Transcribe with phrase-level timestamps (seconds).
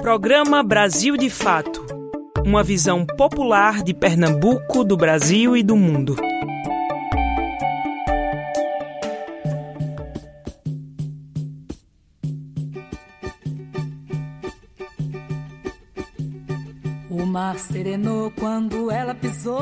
[0.00, 1.84] Programa Brasil de Fato
[2.42, 6.16] Uma visão popular de Pernambuco, do Brasil e do mundo.
[17.10, 19.60] O mar serenou quando ela pisou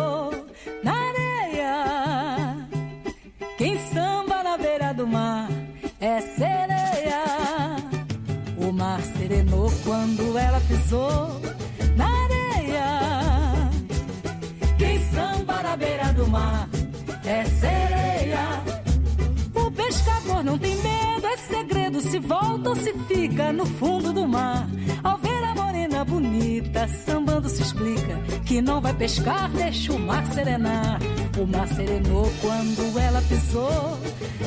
[22.28, 24.68] volta ou se fica no fundo do mar.
[25.02, 30.26] Ao ver a morena bonita, sambando se explica que não vai pescar, deixa o mar
[30.26, 31.00] serenar.
[31.38, 33.98] O mar serenou quando ela pisou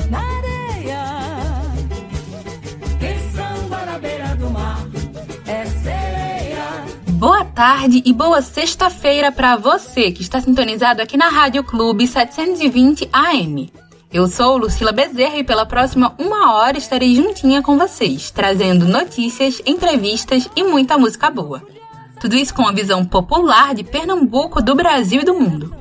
[0.08, 1.04] na areia.
[3.00, 4.86] Quem samba na beira do mar
[5.46, 6.84] é sereia.
[7.08, 13.08] Boa tarde e boa sexta-feira para você que está sintonizado aqui na Rádio Clube 720
[13.12, 13.81] AM.
[14.12, 19.62] Eu sou Lucila Bezerra e pela próxima uma hora estarei juntinha com vocês, trazendo notícias,
[19.64, 21.62] entrevistas e muita música boa.
[22.20, 25.74] Tudo isso com a visão popular de Pernambuco, do Brasil e do mundo.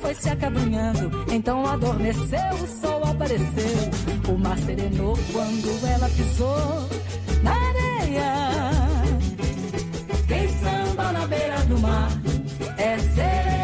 [0.00, 3.90] Foi se acabrunhando, então adormeceu, o sol apareceu.
[4.28, 6.88] O mar serenou quando ela pisou
[7.42, 8.32] na areia.
[10.26, 12.10] Quem samba na beira do mar
[12.78, 13.61] é.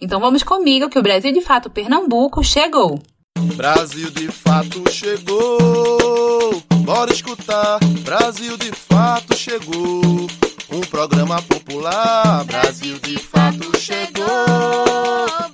[0.01, 3.03] Então vamos comigo que o Brasil de Fato Pernambuco chegou.
[3.55, 7.79] Brasil de fato chegou, bora escutar.
[8.03, 10.27] Brasil de fato chegou,
[10.71, 12.45] um programa popular.
[12.45, 14.27] Brasil de fato chegou,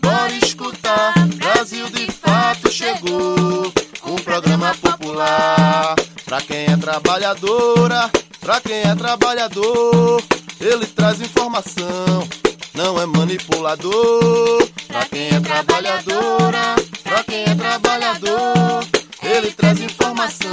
[0.01, 1.13] bora escutar.
[1.37, 3.73] Brasil de fato chegou,
[4.07, 5.97] um programa popular.
[6.25, 10.23] Pra quem é trabalhadora, pra quem é trabalhador,
[10.61, 12.29] ele traz informação.
[12.77, 18.85] Não é manipulador, pra quem é trabalhadora, pra quem é trabalhador,
[19.23, 20.51] ele traz informação,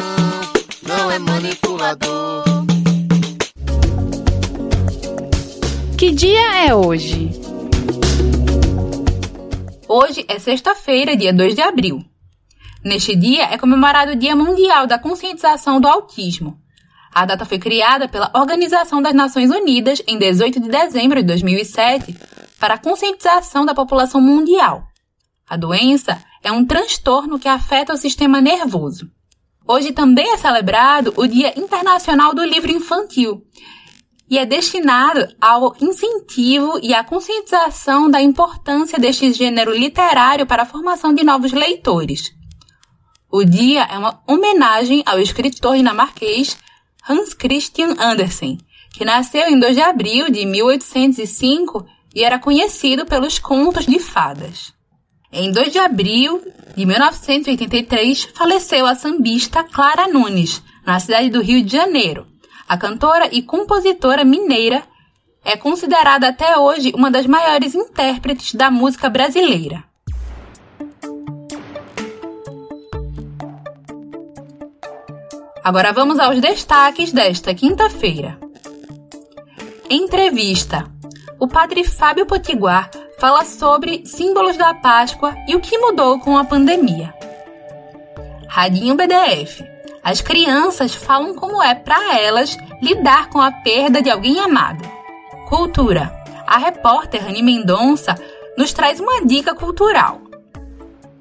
[0.88, 2.44] não é manipulador.
[5.98, 7.30] Que dia é hoje?
[9.90, 12.06] Hoje é sexta-feira, dia 2 de abril.
[12.82, 16.63] Neste dia é comemorado o Dia Mundial da Conscientização do Autismo.
[17.14, 22.18] A data foi criada pela Organização das Nações Unidas em 18 de dezembro de 2007
[22.60, 24.84] para a conscientização da população mundial.
[25.48, 29.12] A doença é um transtorno que afeta o sistema nervoso.
[29.68, 33.44] Hoje também é celebrado o Dia Internacional do Livro Infantil
[34.28, 40.66] e é destinado ao incentivo e à conscientização da importância deste gênero literário para a
[40.66, 42.32] formação de novos leitores.
[43.32, 46.58] O dia é uma homenagem ao escritor dinamarquês
[47.08, 48.58] Hans Christian Andersen,
[48.94, 54.74] que nasceu em 2 de abril de 1805 e era conhecido pelos contos de fadas.
[55.32, 56.42] Em 2 de abril
[56.78, 62.28] de 1983, faleceu a sambista Clara Nunes, na cidade do Rio de Janeiro.
[62.68, 64.84] A cantora e compositora mineira
[65.44, 69.84] é considerada até hoje uma das maiores intérpretes da música brasileira.
[75.64, 78.38] Agora vamos aos destaques desta quinta-feira.
[79.90, 80.92] Entrevista.
[81.40, 86.44] O padre Fábio Potiguar fala sobre símbolos da Páscoa e o que mudou com a
[86.44, 87.14] pandemia.
[88.50, 89.64] Radinho BDF.
[90.04, 94.84] As crianças falam como é para elas lidar com a perda de alguém amado.
[95.48, 96.12] Cultura.
[96.46, 98.16] A repórter Rani Mendonça
[98.58, 100.20] nos traz uma dica cultural.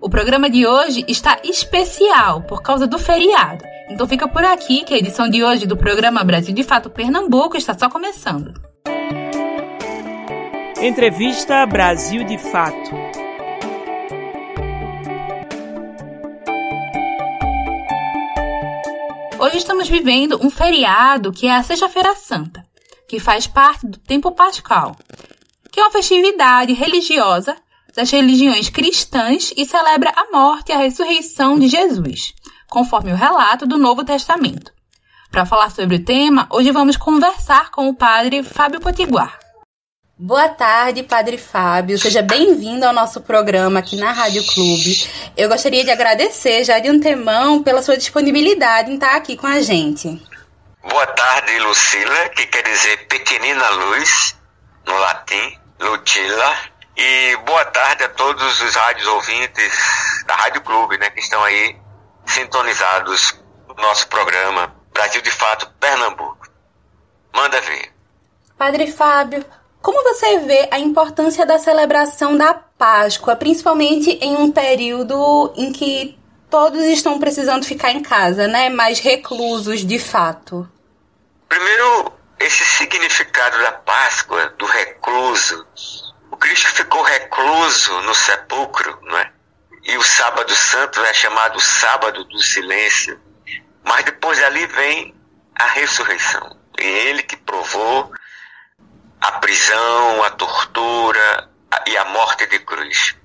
[0.01, 3.72] O programa de hoje está especial por causa do feriado.
[3.93, 7.59] Então fica por aqui que a edição de hoje do programa Brasil de Fato Pernambuco
[7.59, 8.55] está só começando.
[10.81, 12.91] Entrevista Brasil de Fato.
[19.39, 22.65] Hoje estamos vivendo um feriado que é a Sexta-feira Santa,
[23.07, 24.97] que faz parte do tempo pascal,
[25.71, 27.55] que é uma festividade religiosa
[27.95, 32.33] das religiões cristãs e celebra a morte e a ressurreição de Jesus,
[32.73, 34.73] conforme o relato do Novo Testamento.
[35.31, 39.39] Para falar sobre o tema, hoje vamos conversar com o padre Fábio Potiguar.
[40.19, 41.99] Boa tarde, Padre Fábio.
[41.99, 45.07] Seja bem-vindo ao nosso programa aqui na Rádio Clube.
[45.37, 49.61] Eu gostaria de agradecer já de antemão pela sua disponibilidade em estar aqui com a
[49.61, 50.23] gente.
[50.83, 54.35] Boa tarde, Lucila, que quer dizer pequenina luz,
[54.87, 55.59] no latim.
[55.79, 56.57] Lutila.
[56.97, 59.73] E boa tarde a todos os rádios ouvintes
[60.27, 61.82] da Rádio Clube, né, que estão aí
[62.27, 63.39] sintonizados
[63.69, 66.49] no nosso programa Brasil de Fato Pernambuco.
[67.35, 67.93] Manda ver.
[68.57, 69.45] Padre Fábio,
[69.81, 76.19] como você vê a importância da celebração da Páscoa, principalmente em um período em que
[76.49, 80.69] todos estão precisando ficar em casa, né, mais reclusos de fato?
[81.49, 85.67] Primeiro, esse significado da Páscoa, do recluso.
[86.31, 89.33] O Cristo ficou recluso no sepulcro, não é?
[89.85, 93.21] E o sábado santo é chamado sábado do silêncio.
[93.85, 95.15] Mas depois ali vem
[95.55, 96.57] a ressurreição.
[96.79, 98.13] E ele que provou
[99.21, 101.51] a prisão, a tortura
[101.87, 103.17] e a morte de cruz.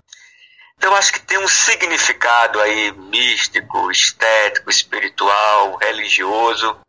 [0.77, 6.79] Então acho que tem um significado aí místico, estético, espiritual, religioso,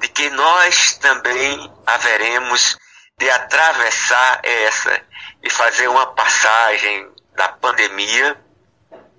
[0.00, 2.78] de que nós também haveremos
[3.18, 5.02] de atravessar essa
[5.42, 8.36] e fazer uma passagem da pandemia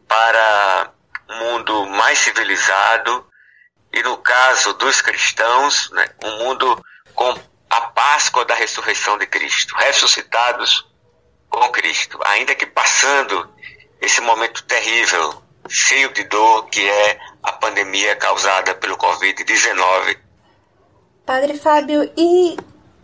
[0.10, 0.92] para
[1.30, 3.26] um mundo mais civilizado
[3.94, 6.86] e no caso dos cristãos, né, um mundo
[7.16, 7.34] com
[7.70, 10.86] a Páscoa da ressurreição de Cristo, ressuscitados
[11.50, 13.50] com Cristo, ainda que passando
[14.02, 20.18] esse momento terrível, cheio de dor que é a pandemia causada pelo Covid-19
[21.30, 22.58] Padre Fábio, e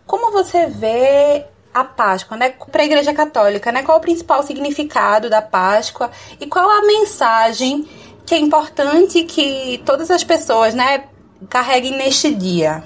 [0.04, 2.54] como você vê a Páscoa, né?
[2.72, 3.82] Para a Igreja Católica, né?
[3.82, 7.86] Qual o principal significado da Páscoa e qual a mensagem
[8.24, 11.04] que é importante que todas as pessoas, né,
[11.50, 12.82] carreguem neste dia?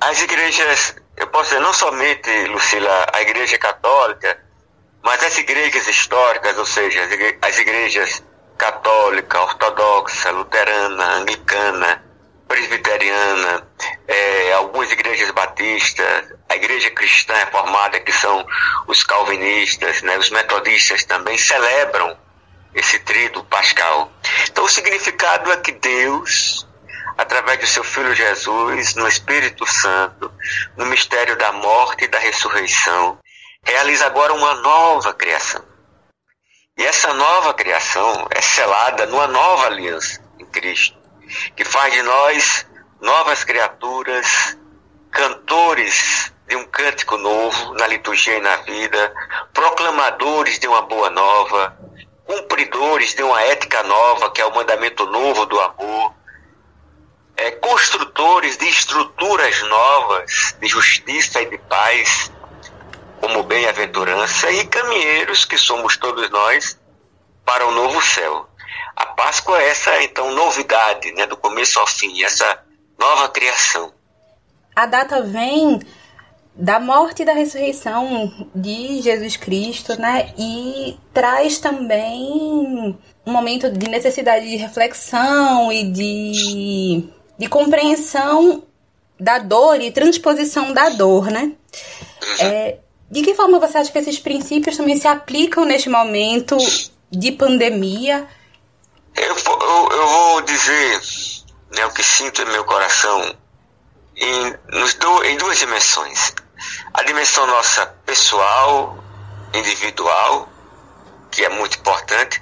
[0.00, 4.38] As igrejas, eu posso dizer, não somente, Lucila, a Igreja Católica,
[5.04, 7.02] mas as igrejas históricas, ou seja,
[7.42, 8.24] as igrejas
[8.56, 12.02] católica, ortodoxa, luterana, anglicana,
[12.48, 13.66] presbiteriana,
[14.06, 18.46] é, algumas igrejas batistas, a igreja cristã reformada, que são
[18.86, 22.16] os calvinistas, né, os metodistas também celebram
[22.74, 24.12] esse trido pascal.
[24.48, 26.66] Então o significado é que Deus,
[27.18, 30.30] através do seu Filho Jesus, no Espírito Santo,
[30.76, 33.18] no mistério da morte e da ressurreição,
[33.64, 35.64] realiza agora uma nova criação.
[36.78, 41.05] E essa nova criação é selada numa nova aliança em Cristo
[41.54, 42.66] que faz de nós
[43.00, 44.56] novas criaturas,
[45.10, 49.12] cantores de um cântico novo na liturgia e na vida,
[49.52, 51.76] proclamadores de uma boa nova,
[52.24, 56.14] cumpridores de uma ética nova, que é o mandamento novo do amor,
[57.36, 62.32] é, construtores de estruturas novas de justiça e de paz,
[63.20, 66.78] como bem-aventurança, e caminheiros, que somos todos nós,
[67.44, 68.48] para o novo céu.
[68.94, 72.62] A Páscoa é essa, então, novidade, né, do começo ao fim, essa
[72.98, 73.92] nova criação.
[74.74, 75.80] A data vem
[76.54, 80.32] da morte e da ressurreição de Jesus Cristo, né?
[80.38, 88.62] E traz também um momento de necessidade de reflexão e de, de compreensão
[89.20, 91.52] da dor e transposição da dor, né?
[92.40, 92.78] É,
[93.10, 96.56] de que forma você acha que esses princípios também se aplicam neste momento
[97.10, 98.26] de pandemia
[99.16, 101.02] eu, eu, eu vou dizer
[101.74, 103.36] né, o que sinto em meu coração
[104.16, 106.34] em, nos do, em duas dimensões.
[106.94, 108.98] A dimensão nossa pessoal,
[109.52, 110.48] individual,
[111.30, 112.40] que é muito importante,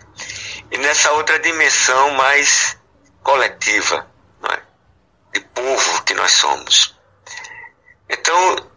[0.70, 2.76] e nessa outra dimensão mais
[3.22, 4.06] coletiva,
[4.50, 4.62] é?
[5.32, 6.94] de povo que nós somos.
[8.08, 8.70] Então,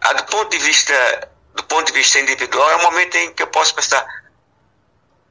[0.00, 3.42] a, do ponto de vista do ponto de vista individual é o momento em que
[3.42, 4.06] eu posso pensar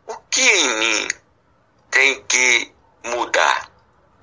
[0.05, 1.07] o que em mim
[1.91, 3.69] tem que mudar.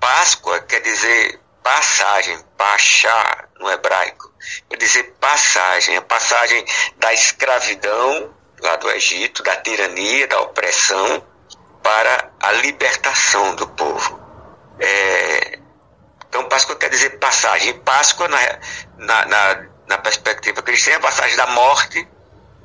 [0.00, 4.32] Páscoa quer dizer passagem, pachá no hebraico.
[4.68, 6.64] Quer dizer passagem, a passagem
[6.96, 11.24] da escravidão lá do Egito, da tirania, da opressão,
[11.82, 14.20] para a libertação do povo.
[14.80, 15.58] É,
[16.28, 17.78] então, Páscoa quer dizer passagem.
[17.80, 18.38] Páscoa, na,
[18.96, 22.08] na, na, na perspectiva cristã, é a passagem da morte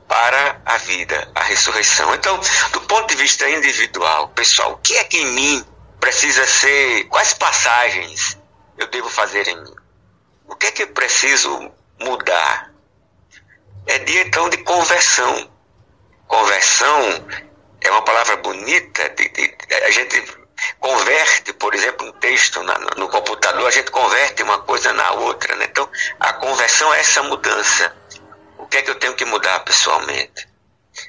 [0.08, 2.14] para a vida, a ressurreição.
[2.16, 2.40] Então,
[2.72, 5.66] do ponto de vista individual, pessoal, o que é que em mim
[6.00, 8.38] precisa ser, quais passagens
[8.78, 9.76] eu devo fazer em mim?
[10.48, 12.72] O que é que eu preciso mudar?
[13.88, 15.50] É dia então de conversão.
[16.28, 17.26] Conversão
[17.82, 19.56] é uma palavra bonita, de, de,
[19.86, 20.44] a gente
[20.80, 25.56] converte, por exemplo, um texto na, no computador, a gente converte uma coisa na outra.
[25.56, 25.66] Né?
[25.70, 27.96] Então, a conversão é essa mudança.
[28.74, 30.48] Que é que eu tenho que mudar pessoalmente?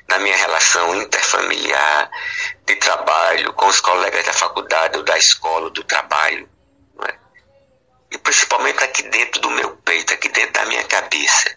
[0.06, 2.10] Na minha relação interfamiliar,
[2.66, 6.46] de trabalho, com os colegas da faculdade ou da escola, ou do trabalho.
[7.08, 7.14] É?
[8.10, 11.56] E principalmente aqui dentro do meu peito, aqui dentro da minha cabeça.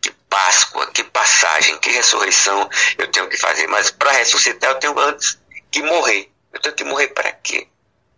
[0.00, 3.66] Que Páscoa, que passagem, que ressurreição eu tenho que fazer.
[3.66, 5.38] Mas para ressuscitar eu tenho antes
[5.70, 6.32] que morrer.
[6.54, 7.68] Eu tenho que morrer para quê?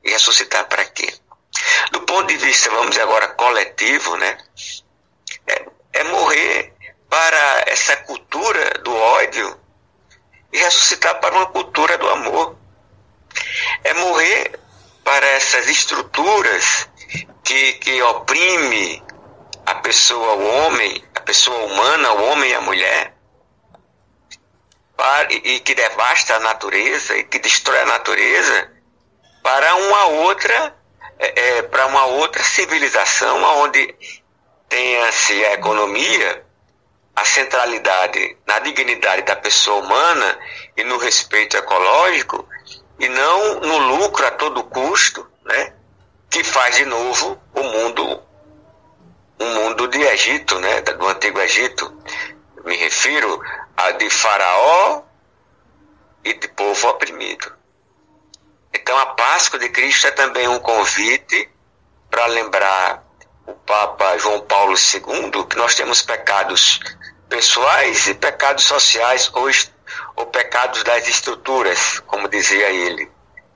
[0.04, 1.12] E ressuscitar para quê?
[1.90, 4.38] Do ponto de vista, vamos dizer agora, coletivo, né?
[5.49, 6.75] É, é morrer
[7.08, 9.60] para essa cultura do ódio
[10.52, 12.56] e ressuscitar para uma cultura do amor.
[13.84, 14.58] É morrer
[15.04, 16.88] para essas estruturas
[17.44, 19.02] que, que oprime
[19.64, 23.14] a pessoa, o homem, a pessoa humana, o homem e a mulher,
[24.96, 28.72] para, e que devasta a natureza e que destrói a natureza
[29.42, 30.75] para uma outra
[31.18, 33.94] é, é, para uma outra civilização onde
[34.68, 36.46] tenha-se a economia,
[37.16, 40.38] a centralidade na dignidade da pessoa humana
[40.76, 42.46] e no respeito ecológico
[42.99, 45.73] e não no lucro a todo custo, né?
[46.30, 48.23] Que faz de novo o mundo
[49.40, 50.82] um mundo de Egito, né?
[50.82, 51.90] Do antigo Egito.
[52.64, 53.40] Me refiro
[53.76, 55.02] a de Faraó
[56.23, 57.52] e de povo oprimido.
[58.75, 61.49] Então a Páscoa de Cristo é também um convite
[62.11, 63.05] para lembrar
[63.47, 66.81] o Papa João Paulo II que nós temos pecados
[67.29, 69.49] pessoais e pecados sociais ou,
[70.17, 73.11] ou pecados das estruturas, como dizia ele.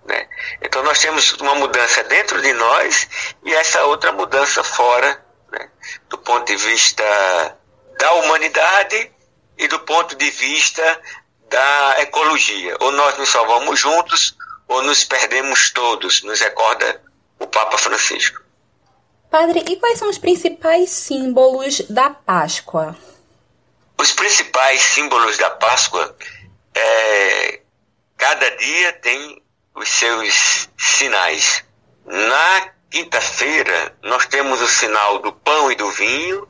[0.05, 0.29] Né?
[0.63, 3.09] Então nós temos uma mudança dentro de nós
[3.45, 5.69] e essa outra mudança fora, né?
[6.09, 7.05] do ponto de vista
[7.99, 9.13] da humanidade
[9.59, 11.01] e do ponto de vista
[11.49, 12.77] da ecologia.
[12.81, 14.37] Ou nós nos salvamos juntos
[14.69, 17.03] ou nos perdemos todos, nos recorda
[17.39, 18.50] o Papa Francisco.
[19.31, 22.97] Padre, e quais são os principais símbolos da Páscoa?
[23.97, 26.17] Os principais símbolos da Páscoa
[26.75, 27.61] é
[28.19, 29.41] cada dia tem
[29.73, 31.65] os seus sinais.
[32.05, 36.49] Na quinta-feira nós temos o sinal do pão e do vinho.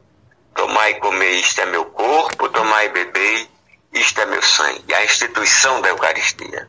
[0.55, 3.47] Tomai e comer, isto é meu corpo, tomai e beber,
[3.93, 4.95] isto é meu sangue.
[4.95, 6.67] A instituição da Eucaristia.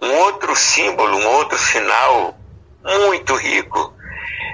[0.00, 2.38] Um outro símbolo, um outro sinal
[2.84, 3.94] muito rico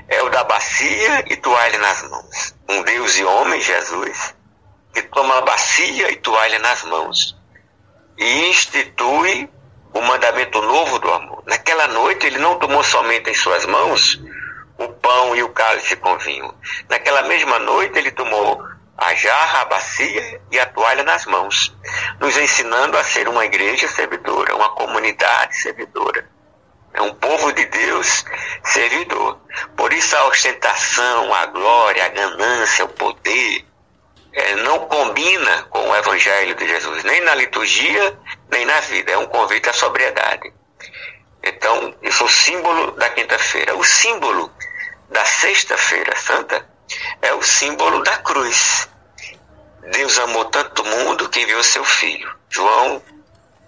[0.09, 2.55] é o da bacia e toalha nas mãos.
[2.69, 4.35] Um Deus e homem, Jesus,
[4.93, 7.41] que toma a bacia e toalha nas mãos
[8.21, 9.49] e institui
[9.95, 11.43] o mandamento novo do amor.
[11.47, 14.21] Naquela noite ele não tomou somente em suas mãos
[14.79, 16.55] o pão e o cálice com vinho.
[16.89, 18.63] Naquela mesma noite ele tomou
[18.97, 21.75] a jarra, a bacia e a toalha nas mãos,
[22.21, 26.29] nos ensinando a ser uma igreja servidora, uma comunidade servidora.
[26.93, 28.25] É um povo de Deus
[28.65, 29.39] servidor.
[29.77, 33.65] Por isso a ostentação, a glória, a ganância, o poder,
[34.33, 38.19] é, não combina com o Evangelho de Jesus, nem na liturgia,
[38.51, 39.13] nem na vida.
[39.13, 40.53] É um convite à sobriedade.
[41.43, 43.77] Então, isso é o símbolo da quinta-feira.
[43.77, 44.53] O símbolo
[45.11, 46.69] da sexta-feira santa
[47.23, 48.89] é o símbolo da cruz.
[49.93, 52.31] Deus amou tanto o mundo que enviou seu Filho.
[52.49, 53.03] João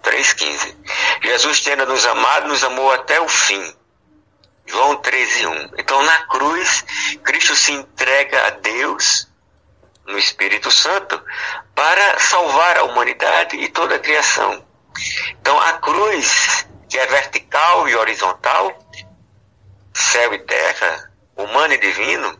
[0.03, 0.75] 3,15.
[1.23, 3.75] Jesus, tendo nos amado, nos amou até o fim.
[4.65, 5.73] João 13,1.
[5.77, 6.85] Então, na cruz,
[7.23, 9.27] Cristo se entrega a Deus
[10.05, 11.21] no Espírito Santo
[11.73, 14.65] para salvar a humanidade e toda a criação.
[15.39, 18.77] Então, a cruz, que é vertical e horizontal,
[19.93, 22.39] céu e terra, humano e divino,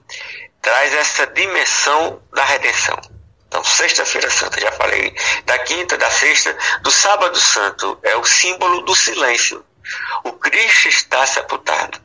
[0.61, 3.12] traz essa dimensão da redenção.
[3.53, 8.81] Então, Sexta-feira Santa, já falei, da quinta, da sexta, do Sábado Santo, é o símbolo
[8.81, 9.63] do silêncio.
[10.23, 12.01] O Cristo está sepultado.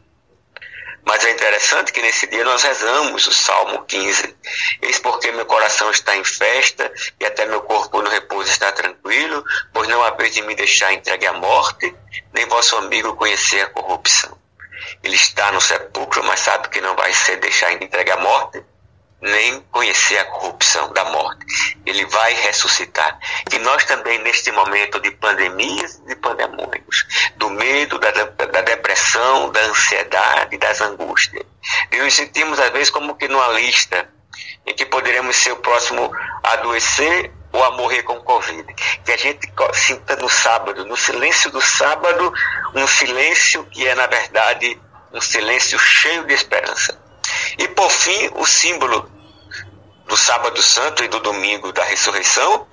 [1.06, 4.36] Mas é interessante que nesse dia nós rezamos o Salmo 15.
[4.82, 9.42] Eis porque meu coração está em festa e até meu corpo no repouso está tranquilo,
[9.72, 11.96] pois não há vez de me deixar entregue à morte,
[12.34, 14.36] nem vosso amigo conhecer a corrupção.
[15.02, 18.62] Ele está no sepulcro, mas sabe que não vai ser deixar entregue à morte,
[19.20, 21.76] nem conhecer a corrupção da morte.
[21.84, 23.18] Ele vai ressuscitar.
[23.50, 27.06] Que nós também, neste momento de pandemias e de pandemônios,
[27.36, 31.44] do medo, da, da depressão, da ansiedade, das angústias,
[31.90, 34.08] e nos sentimos, às vezes, como que numa lista
[34.66, 36.10] em que poderemos ser o próximo
[36.44, 38.64] a adoecer ou a morrer com Covid.
[39.04, 42.32] Que a gente sinta no sábado, no silêncio do sábado,
[42.74, 44.80] um silêncio que é, na verdade,
[45.12, 47.07] um silêncio cheio de esperança.
[47.58, 49.10] E por fim, o símbolo
[50.06, 52.66] do sábado santo e do domingo da ressurreição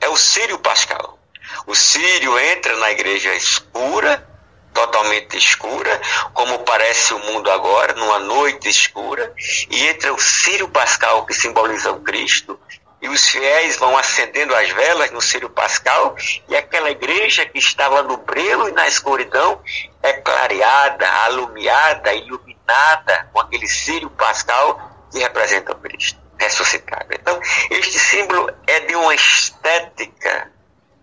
[0.00, 1.18] é o Sírio Pascal.
[1.66, 4.26] O Sírio entra na igreja escura,
[4.72, 6.00] totalmente escura,
[6.32, 9.32] como parece o mundo agora, numa noite escura,
[9.68, 12.58] e entra o Sírio Pascal, que simboliza o Cristo,
[13.02, 16.14] e os fiéis vão acendendo as velas no Sírio Pascal,
[16.48, 19.60] e aquela igreja que estava no breu e na escuridão
[20.02, 27.06] é clareada, alumiada, iluminada com aquele Sírio Pascal que representa o Cristo ressuscitado.
[27.12, 27.38] Então,
[27.70, 30.50] este símbolo é de uma estética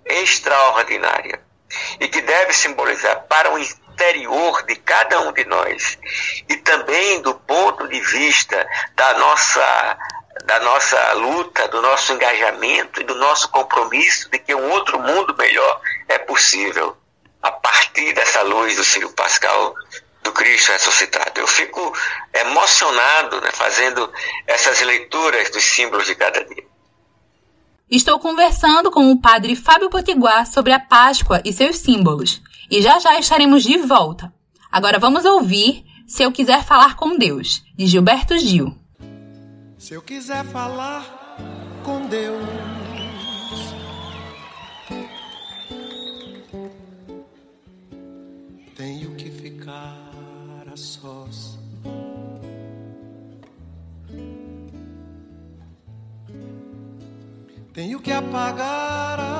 [0.05, 1.39] extraordinária
[1.99, 5.97] e que deve simbolizar para o interior de cada um de nós
[6.49, 9.97] e também do ponto de vista da nossa
[10.45, 15.35] da nossa luta, do nosso engajamento e do nosso compromisso de que um outro mundo
[15.37, 16.95] melhor é possível
[17.41, 19.73] a partir dessa luz do Círio Pascal
[20.23, 21.39] do Cristo ressuscitado.
[21.39, 21.93] Eu fico
[22.33, 24.11] emocionado né, fazendo
[24.45, 26.65] essas leituras dos símbolos de cada dia.
[27.89, 32.41] Estou conversando com o padre Fábio Potiguar sobre a Páscoa e seus símbolos.
[32.69, 34.33] E já já estaremos de volta.
[34.69, 38.77] Agora vamos ouvir Se Eu Quiser Falar com Deus, de Gilberto Gil.
[39.77, 41.05] Se eu quiser falar
[41.83, 42.43] com Deus,
[48.75, 51.59] tenho que ficar a sós.
[57.71, 59.36] Tenho que apagar a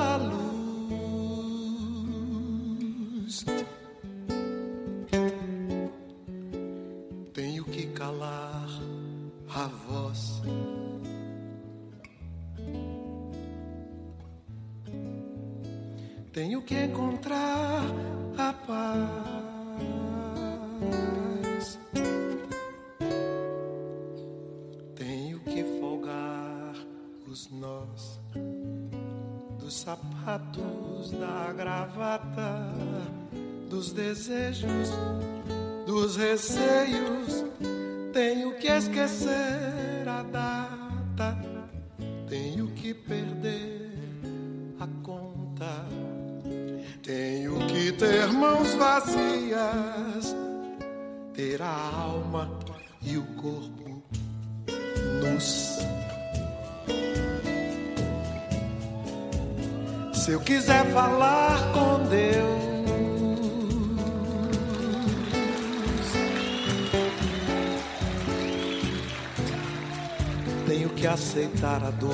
[71.38, 72.10] aceitar a dor.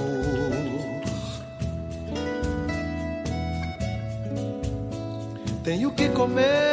[5.63, 6.64] Tenho que comer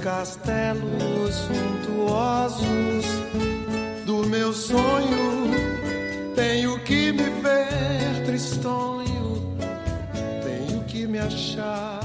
[0.00, 3.06] castelos suntuosos
[4.04, 5.50] do meu sonho.
[6.34, 9.56] Tenho que me ver tristonho,
[10.42, 12.00] tenho que me achar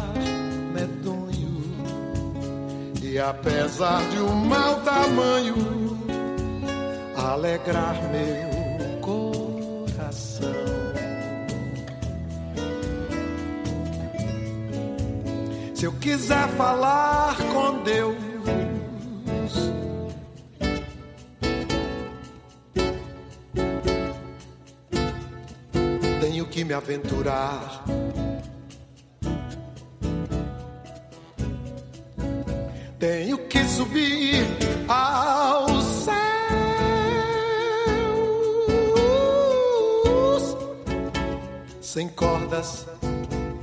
[0.74, 1.64] medonho.
[3.02, 5.98] E apesar de um mau tamanho,
[7.16, 8.45] alegrar meu
[15.76, 18.16] Se eu quiser falar com Deus,
[26.22, 27.84] tenho que me aventurar.
[32.98, 34.46] Tenho que subir
[34.88, 36.16] aos céus
[41.82, 42.88] sem cordas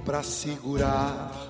[0.05, 1.42] para segurar.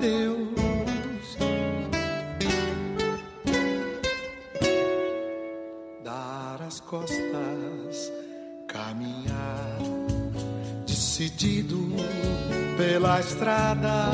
[0.00, 1.36] Deus.
[6.02, 8.10] Dar as costas,
[8.66, 9.76] caminhar,
[10.86, 11.94] decidido
[12.78, 14.08] pela estrada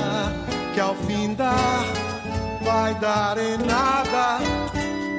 [0.74, 1.84] que ao fim dar
[2.64, 4.40] vai dar em nada,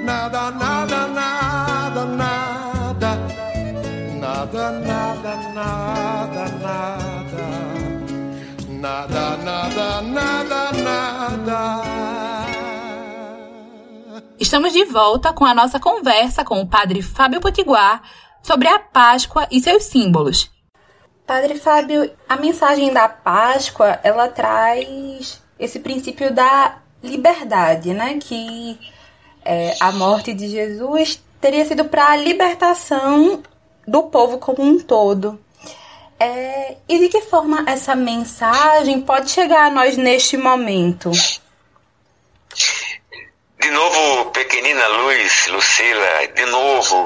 [0.04, 3.16] nada, nada, nada, nada,
[4.20, 6.48] nada, nada, nada, nada.
[6.60, 7.78] nada
[8.88, 10.57] nada, nada, nada.
[14.48, 18.02] Estamos de volta com a nossa conversa com o padre Fábio Potiguar
[18.42, 20.50] sobre a Páscoa e seus símbolos.
[21.26, 28.20] Padre Fábio, a mensagem da Páscoa, ela traz esse princípio da liberdade, né?
[28.22, 28.80] Que
[29.44, 33.44] é, a morte de Jesus teria sido para a libertação
[33.86, 35.38] do povo como um todo.
[36.18, 41.12] É, e de que forma essa mensagem pode chegar a nós neste momento?
[43.68, 47.06] De novo, pequenina Luz, Lucila, de novo,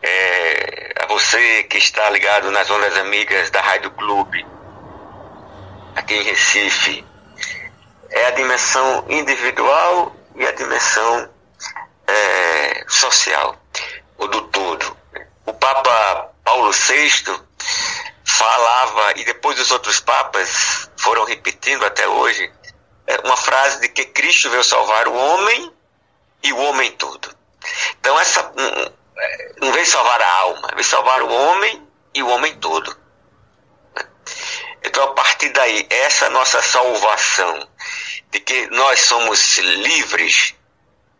[0.00, 4.46] é, a você que está ligado nas ondas amigas da Rádio Clube,
[5.96, 7.04] aqui em Recife,
[8.10, 11.28] é a dimensão individual e a dimensão
[12.06, 13.60] é, social,
[14.18, 14.96] o do todo.
[15.46, 17.40] O Papa Paulo VI
[18.24, 22.52] falava, e depois os outros papas foram repetindo até hoje,
[23.24, 25.72] uma frase de que Cristo veio salvar o homem
[26.42, 27.34] e o homem todo.
[27.98, 28.52] Então essa
[29.60, 32.96] não veio salvar a alma, veio salvar o homem e o homem todo.
[34.82, 37.68] Então a partir daí, essa nossa salvação,
[38.30, 40.54] de que nós somos livres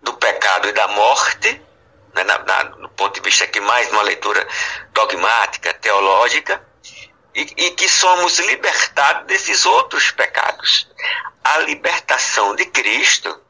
[0.03, 1.61] do pecado e da morte,
[2.15, 4.47] né, na, na, no ponto de vista aqui mais uma leitura
[4.93, 6.65] dogmática, teológica,
[7.41, 10.89] e, e que somos libertados desses outros pecados
[11.49, 13.41] a libertação de Cristo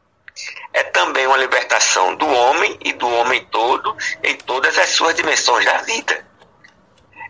[0.72, 5.64] é também uma libertação do homem e do homem todo em todas as suas dimensões
[5.64, 6.24] da vida.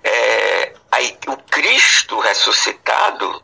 [0.05, 3.43] É, aí, o Cristo ressuscitado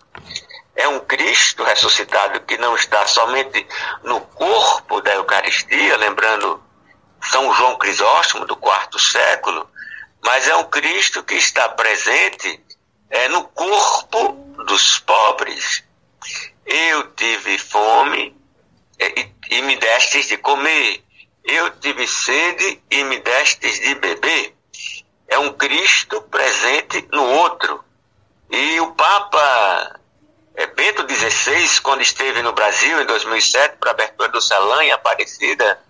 [0.77, 3.66] é um Cristo ressuscitado que não está somente
[4.03, 6.62] no corpo da Eucaristia, lembrando
[7.31, 9.66] São João Crisóstomo do quarto século,
[10.22, 12.63] mas é um Cristo que está presente
[13.10, 14.32] é, no corpo
[14.64, 15.84] dos pobres,
[16.66, 18.36] eu tive fome
[18.98, 21.02] e, e me destes de comer.
[21.44, 24.54] Eu tive sede e me destes de beber.
[25.28, 27.84] É um Cristo presente no outro.
[28.50, 30.00] E o Papa
[30.54, 34.92] é, Bento XVI, quando esteve no Brasil em 2007 para a abertura do Salão em
[34.92, 35.80] Aparecida,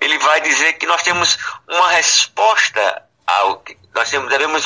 [0.00, 3.62] ele vai dizer que nós temos uma resposta ao
[3.94, 4.64] nós devemos,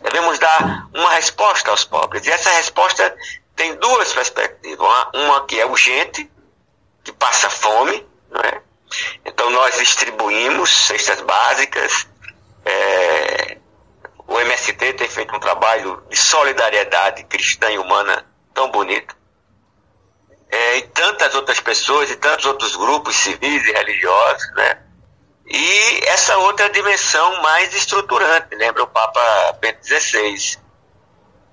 [0.00, 2.26] devemos dar uma resposta aos pobres.
[2.26, 3.14] E essa resposta
[3.54, 4.78] tem duas perspectivas.
[4.80, 6.30] Uma, uma que é urgente,
[7.04, 8.62] que passa fome, não é?
[9.24, 12.06] Então nós distribuímos cestas básicas.
[12.64, 13.58] É,
[14.26, 19.14] o MST tem feito um trabalho de solidariedade cristã e humana tão bonito.
[20.50, 24.82] É, e tantas outras pessoas e tantos outros grupos civis e religiosos, né?
[25.46, 30.58] E essa outra dimensão mais estruturante, lembra o Papa Bento XVI,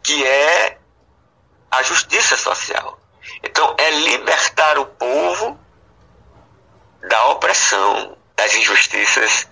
[0.04, 0.78] que é
[1.72, 3.00] a justiça social.
[3.44, 5.60] Então, é libertar o povo
[7.08, 9.48] da opressão, das injustiças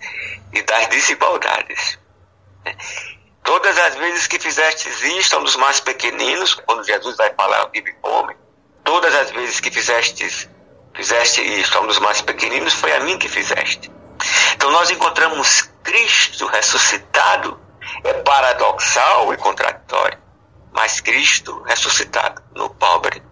[0.53, 1.99] e das desigualdades.
[3.43, 7.95] Todas as vezes que fizestes isto a dos mais pequeninos, quando Jesus vai falar vive
[8.01, 8.35] fome,
[8.83, 10.49] todas as vezes que fizestes,
[10.93, 13.89] fizeste isto a dos mais pequeninos, foi a mim que fizeste.
[14.53, 17.59] Então nós encontramos Cristo ressuscitado,
[18.03, 20.27] é paradoxal e contraditório
[20.77, 23.23] mas Cristo ressuscitado no pobre.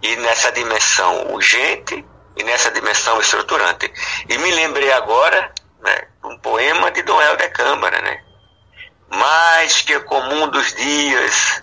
[0.00, 2.04] E nessa dimensão urgente
[2.36, 3.92] e nessa dimensão estruturante.
[4.28, 8.22] E me lembrei agora né, um poema de Dom Helder Câmara, né?
[9.10, 11.60] Mais que comum dos dias,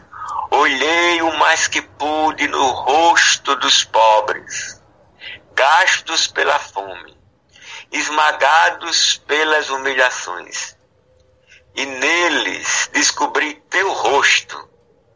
[0.51, 4.81] olhei o mais que pude no rosto dos pobres,
[5.55, 7.17] gastos pela fome,
[7.93, 10.75] esmagados pelas humilhações.
[11.75, 14.69] E neles descobri teu rosto,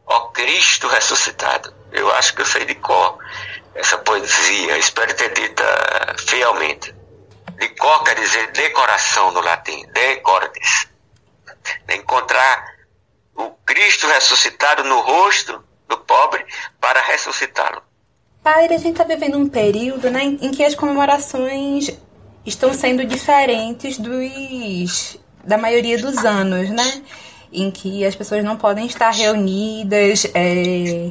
[0.05, 1.73] Ó Cristo ressuscitado.
[1.91, 3.17] Eu acho que eu sei de cor
[3.75, 5.65] essa poesia, espero ter dita
[6.17, 6.95] fielmente.
[7.57, 10.87] De cor quer dizer decoração no latim, decordes.
[11.89, 12.65] Encontrar
[13.35, 16.45] o Cristo ressuscitado no rosto do pobre
[16.79, 17.81] para ressuscitá-lo.
[18.41, 21.89] Padre, a gente está vivendo um período né, em que as comemorações
[22.47, 27.03] estão sendo diferentes dos da maioria dos anos, né?
[27.51, 31.09] em que as pessoas não podem estar reunidas, é,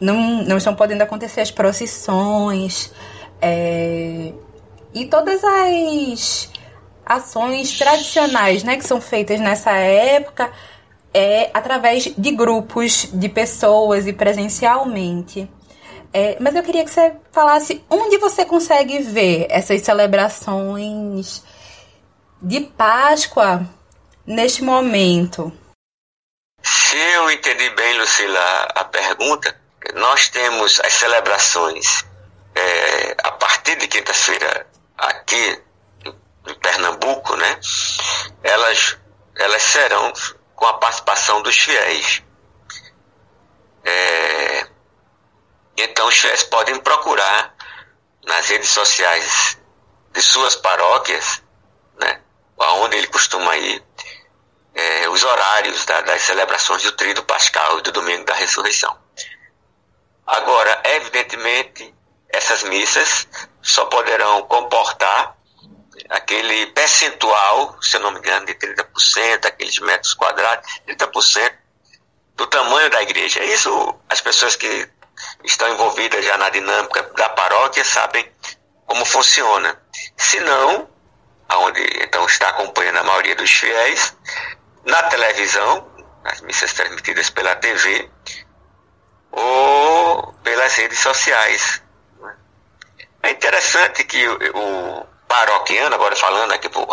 [0.00, 2.92] não, não estão podendo acontecer as procissões,
[3.40, 4.32] é,
[4.94, 6.50] e todas as
[7.04, 10.50] ações tradicionais, né, que são feitas nessa época,
[11.12, 15.48] é através de grupos de pessoas e presencialmente.
[16.12, 21.42] É, mas eu queria que você falasse onde você consegue ver essas celebrações
[22.40, 23.66] de Páscoa
[24.26, 25.52] neste momento.
[26.62, 29.54] Se eu entendi bem, Lucila, a pergunta,
[29.94, 32.04] nós temos as celebrações
[32.54, 34.66] é, a partir de quinta-feira
[34.96, 35.62] aqui
[36.04, 37.60] em Pernambuco, né?
[38.42, 38.96] Elas,
[39.36, 40.12] elas serão
[40.54, 42.22] com a participação dos fiéis.
[43.84, 44.66] É,
[45.76, 47.54] então os fiéis podem procurar
[48.24, 49.58] nas redes sociais
[50.12, 51.42] de suas paróquias,
[51.98, 52.20] né?
[52.58, 53.82] Aonde ele costuma ir,
[54.74, 58.96] é, os horários da, das celebrações do Tríduo Pascal e do Domingo da Ressurreição.
[60.26, 61.94] Agora, evidentemente,
[62.28, 63.28] essas missas
[63.62, 65.36] só poderão comportar
[66.08, 71.52] aquele percentual, se eu não me engano, de 30%, aqueles metros quadrados, 30%
[72.34, 73.42] do tamanho da igreja.
[73.44, 74.88] Isso as pessoas que
[75.44, 78.30] estão envolvidas já na dinâmica da paróquia sabem
[78.86, 79.80] como funciona.
[80.16, 80.88] Se não,
[81.48, 84.16] aonde então está acompanhando a maioria dos fiéis,
[84.84, 85.86] na televisão,
[86.24, 88.10] as missas transmitidas pela TV
[89.32, 91.82] ou pelas redes sociais.
[93.22, 96.86] É interessante que o, o paroquiano, agora falando aqui pro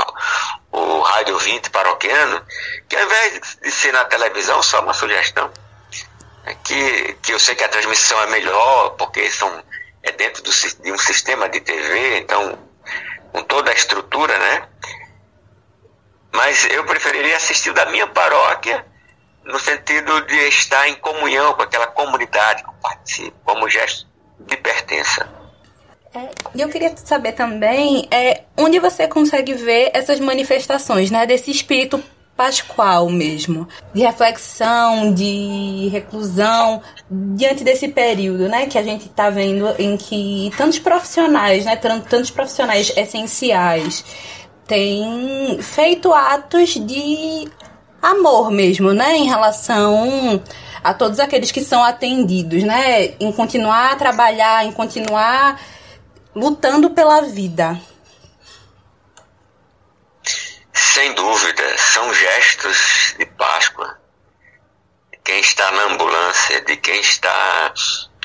[0.72, 2.44] o rádio 20 paroquiano,
[2.90, 5.52] que ao invés de ser na televisão, só uma sugestão,
[6.64, 9.64] que, que eu sei que a transmissão é melhor, porque são,
[10.02, 12.58] é dentro do, de um sistema de TV, então,
[13.32, 14.68] com toda a estrutura, né?
[16.34, 18.86] Mas eu preferiria assistir da minha paróquia,
[19.46, 24.08] no sentido de estar em comunhão com aquela comunidade que eu participo, como gesto
[24.40, 25.30] de pertença.
[26.16, 31.26] É, e eu queria saber também é, onde você consegue ver essas manifestações, né?
[31.26, 32.04] Desse espírito
[32.36, 39.68] pascual mesmo, de reflexão, de reclusão, diante desse período, né, que a gente está vendo
[39.78, 44.04] em que tantos profissionais, né, tantos profissionais essenciais
[44.66, 47.48] têm feito atos de
[48.02, 50.42] amor mesmo, né, em relação
[50.84, 55.62] a todos aqueles que são atendidos, né, em continuar a trabalhar, em continuar
[56.36, 57.80] lutando pela vida.
[60.94, 64.00] Sem dúvida, são gestos de Páscoa.
[65.12, 67.74] De quem está na ambulância, de quem está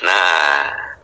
[0.03, 0.99] na.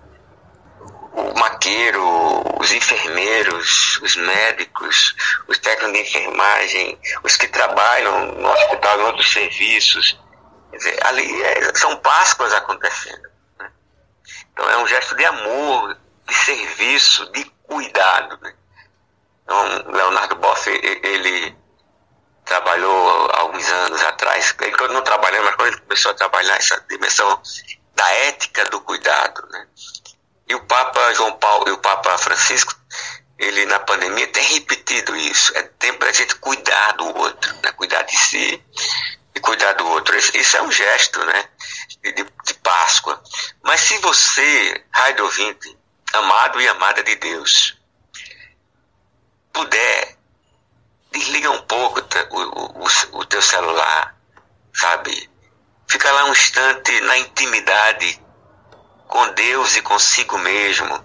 [1.14, 5.16] O maqueiro, os enfermeiros, os médicos,
[5.48, 10.20] os técnicos de enfermagem, os que trabalham no hospital e outros serviços.
[10.72, 13.28] Dizer, ali é, são Páscoas acontecendo.
[13.58, 13.72] Né?
[14.54, 15.98] Então é um gesto de amor,
[16.28, 18.40] de serviço, de cuidado.
[18.44, 18.54] Né?
[19.46, 21.56] Então, Leonardo Boff, ele
[22.44, 27.42] trabalhou alguns anos atrás, ele não trabalhando, mas quando ele começou a trabalhar essa dimensão
[27.96, 29.68] da ética do cuidado, né?
[30.48, 32.76] E o Papa João Paulo e o Papa Francisco,
[33.38, 35.56] ele na pandemia tem repetido isso.
[35.58, 37.72] É tempo da gente cuidar do outro, né?
[37.72, 38.64] Cuidar de si
[39.34, 40.16] e cuidar do outro.
[40.16, 41.50] Isso é um gesto, né?
[42.04, 43.22] De, de Páscoa.
[43.64, 45.76] Mas se você, raio ouvinte,
[46.14, 47.76] amado e amada de Deus,
[49.56, 50.18] puder,
[51.12, 54.14] desliga um pouco o, o, o teu celular,
[54.74, 55.30] sabe?
[55.88, 58.22] Fica lá um instante na intimidade
[59.08, 61.04] com Deus e consigo mesmo.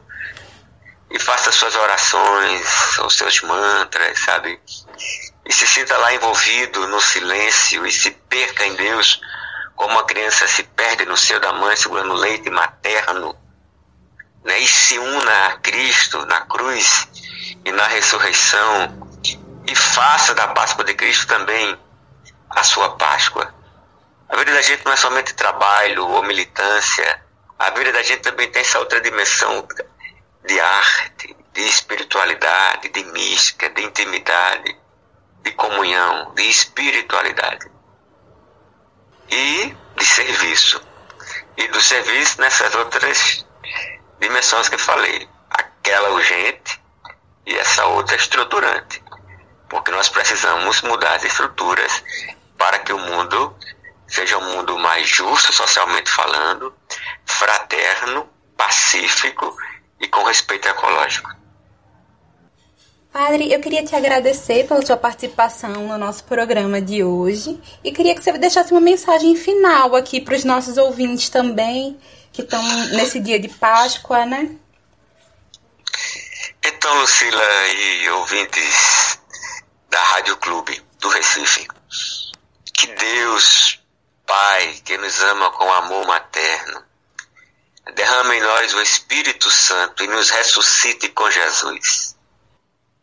[1.10, 4.60] E faça suas orações, os seus mantras, sabe?
[5.46, 9.20] E se sinta lá envolvido no silêncio e se perca em Deus,
[9.76, 13.36] como uma criança se perde no seio da mãe segurando leite materno
[14.44, 17.08] né, e se una a Cristo na cruz
[17.64, 19.10] e na ressurreição
[19.66, 21.78] e faça da Páscoa de Cristo também
[22.50, 23.54] a sua Páscoa.
[24.28, 27.22] A vida da gente não é somente trabalho ou militância,
[27.58, 29.66] a vida da gente também tem essa outra dimensão
[30.46, 34.76] de arte, de espiritualidade, de mística, de intimidade,
[35.42, 37.70] de comunhão, de espiritualidade
[39.30, 40.80] e de serviço.
[41.56, 43.46] E do serviço nessas outras
[44.18, 45.28] dimensões que eu falei.
[45.50, 46.79] Aquela urgente
[47.46, 49.02] e essa outra estruturante.
[49.68, 52.02] Porque nós precisamos mudar as estruturas
[52.58, 53.56] para que o mundo
[54.06, 56.74] seja um mundo mais justo, socialmente falando,
[57.24, 59.56] fraterno, pacífico
[60.00, 61.30] e com respeito ecológico.
[63.12, 68.14] Padre, eu queria te agradecer pela sua participação no nosso programa de hoje e queria
[68.14, 71.98] que você deixasse uma mensagem final aqui para os nossos ouvintes também
[72.32, 74.50] que estão nesse dia de Páscoa, né?
[76.62, 79.20] Então, Lucila e ouvintes,
[80.10, 81.68] Rádio Clube do Recife.
[82.74, 83.80] Que Deus,
[84.26, 86.84] Pai, que nos ama com amor materno,
[87.94, 92.16] derrame em nós o Espírito Santo e nos ressuscite com Jesus.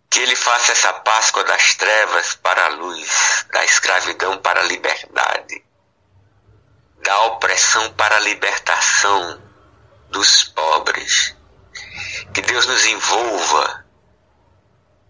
[0.10, 5.64] Que Ele faça essa Páscoa das trevas para a luz, da escravidão para a liberdade,
[7.04, 9.42] da opressão para a libertação
[10.10, 11.37] dos pobres.
[12.38, 13.84] Que Deus nos envolva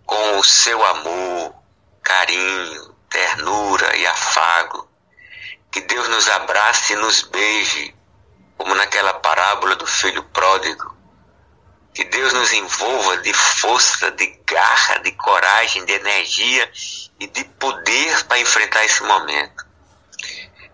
[0.06, 1.54] com o seu amor,
[2.02, 4.90] carinho, ternura e afago.
[5.70, 7.94] Que Deus nos abrace e nos beije,
[8.58, 10.96] como naquela parábola do filho pródigo.
[11.94, 16.72] Que Deus nos envolva de força, de garra, de coragem, de energia
[17.20, 19.68] e de poder para enfrentar esse momento.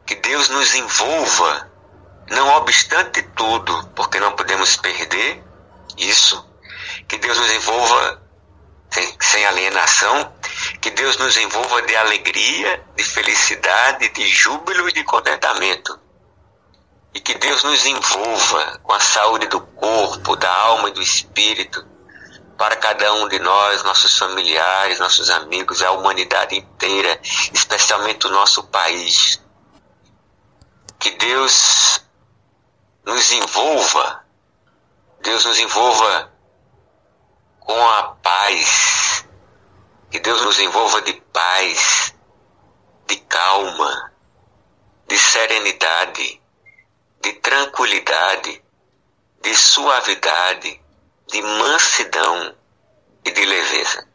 [0.05, 1.71] Que Deus nos envolva,
[2.29, 5.42] não obstante tudo, porque não podemos perder
[5.97, 6.45] isso.
[7.07, 8.21] Que Deus nos envolva
[8.93, 10.33] sem, sem alienação,
[10.79, 15.99] que Deus nos envolva de alegria, de felicidade, de júbilo e de contentamento.
[17.13, 21.85] E que Deus nos envolva com a saúde do corpo, da alma e do espírito,
[22.57, 27.19] para cada um de nós, nossos familiares, nossos amigos, a humanidade inteira,
[27.51, 29.41] especialmente o nosso país.
[30.99, 32.01] Que Deus
[33.05, 34.22] nos envolva,
[35.23, 36.33] Deus nos envolva
[37.61, 39.25] com a paz.
[40.11, 42.13] Que Deus nos envolva de paz,
[43.07, 44.11] de calma,
[45.07, 46.41] de serenidade,
[47.21, 48.61] de tranquilidade,
[49.41, 50.81] de suavidade,
[51.27, 52.55] de mansidão
[53.25, 54.07] e de leveza.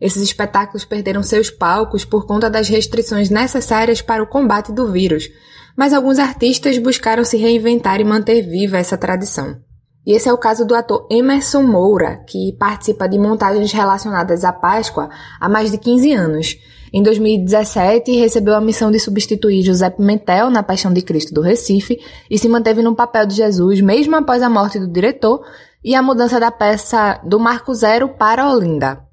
[0.00, 5.28] Esses espetáculos perderam seus palcos por conta das restrições necessárias para o combate do vírus,
[5.76, 9.69] mas alguns artistas buscaram se reinventar e manter viva essa tradição.
[10.06, 14.52] E esse é o caso do ator Emerson Moura, que participa de montagens relacionadas à
[14.52, 16.56] Páscoa há mais de 15 anos.
[16.92, 22.00] Em 2017, recebeu a missão de substituir José Pimentel na Paixão de Cristo do Recife
[22.28, 25.44] e se manteve no papel de Jesus mesmo após a morte do diretor
[25.84, 29.04] e a mudança da peça do Marco Zero para Olinda.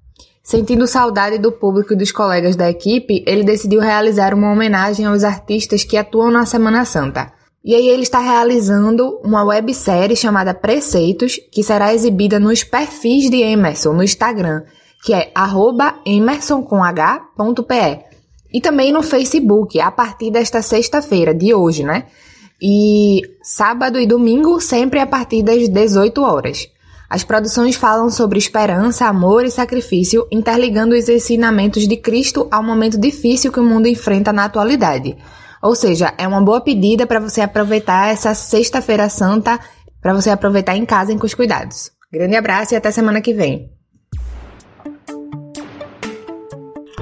[0.42, 5.24] Sentindo saudade do público e dos colegas da equipe, ele decidiu realizar uma homenagem aos
[5.26, 7.37] artistas que atuam na Semana Santa.
[7.64, 13.42] E aí ele está realizando uma websérie chamada Preceitos, que será exibida nos perfis de
[13.42, 14.64] Emerson no Instagram,
[15.04, 15.32] que é
[16.06, 16.88] emerson.pe.
[18.54, 22.06] E também no Facebook, a partir desta sexta-feira, de hoje, né?
[22.62, 26.70] E sábado e domingo, sempre a partir das 18 horas.
[27.10, 33.00] As produções falam sobre esperança, amor e sacrifício, interligando os ensinamentos de Cristo ao momento
[33.00, 35.16] difícil que o mundo enfrenta na atualidade.
[35.62, 39.60] Ou seja, é uma boa pedida para você aproveitar essa Sexta-feira Santa,
[40.02, 41.92] para você aproveitar em casa com os cuidados.
[42.12, 43.70] Grande abraço e até semana que vem.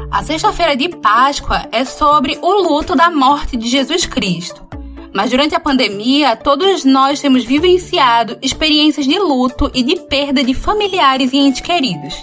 [0.09, 4.65] A Sexta-feira de Páscoa é sobre o luto da morte de Jesus Cristo.
[5.13, 10.53] Mas durante a pandemia, todos nós temos vivenciado experiências de luto e de perda de
[10.53, 12.15] familiares e entes queridos.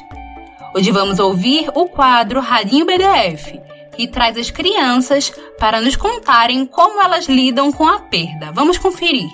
[0.74, 3.60] Hoje vamos ouvir o quadro Radinho BDF,
[3.96, 8.52] que traz as crianças para nos contarem como elas lidam com a perda.
[8.52, 9.28] Vamos conferir.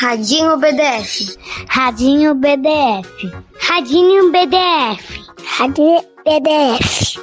[0.00, 1.36] Radinho BDF.
[1.68, 3.32] Radinho BDF.
[3.60, 5.24] Radinho BDF.
[5.44, 7.18] Radinho BDF.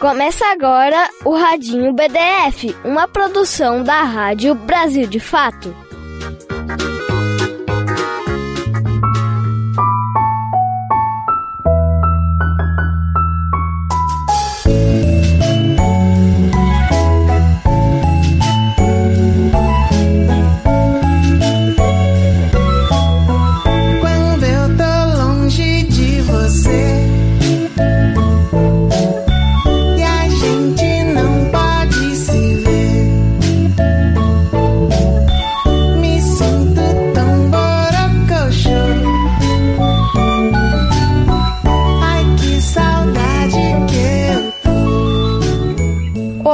[0.00, 5.76] Começa agora o Radinho BDF, uma produção da Rádio Brasil de Fato.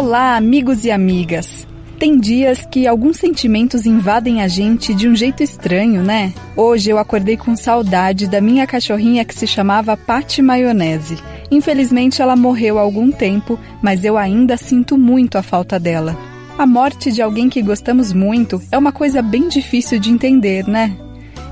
[0.06, 1.66] Olá, amigos e amigas!
[1.98, 6.32] Tem dias que alguns sentimentos invadem a gente de um jeito estranho, né?
[6.56, 11.18] Hoje eu acordei com saudade da minha cachorrinha que se chamava Pati Maionese.
[11.50, 16.16] Infelizmente ela morreu há algum tempo, mas eu ainda sinto muito a falta dela.
[16.56, 20.96] A morte de alguém que gostamos muito é uma coisa bem difícil de entender, né?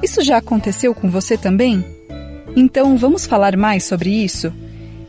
[0.00, 1.84] Isso já aconteceu com você também?
[2.54, 4.52] Então vamos falar mais sobre isso?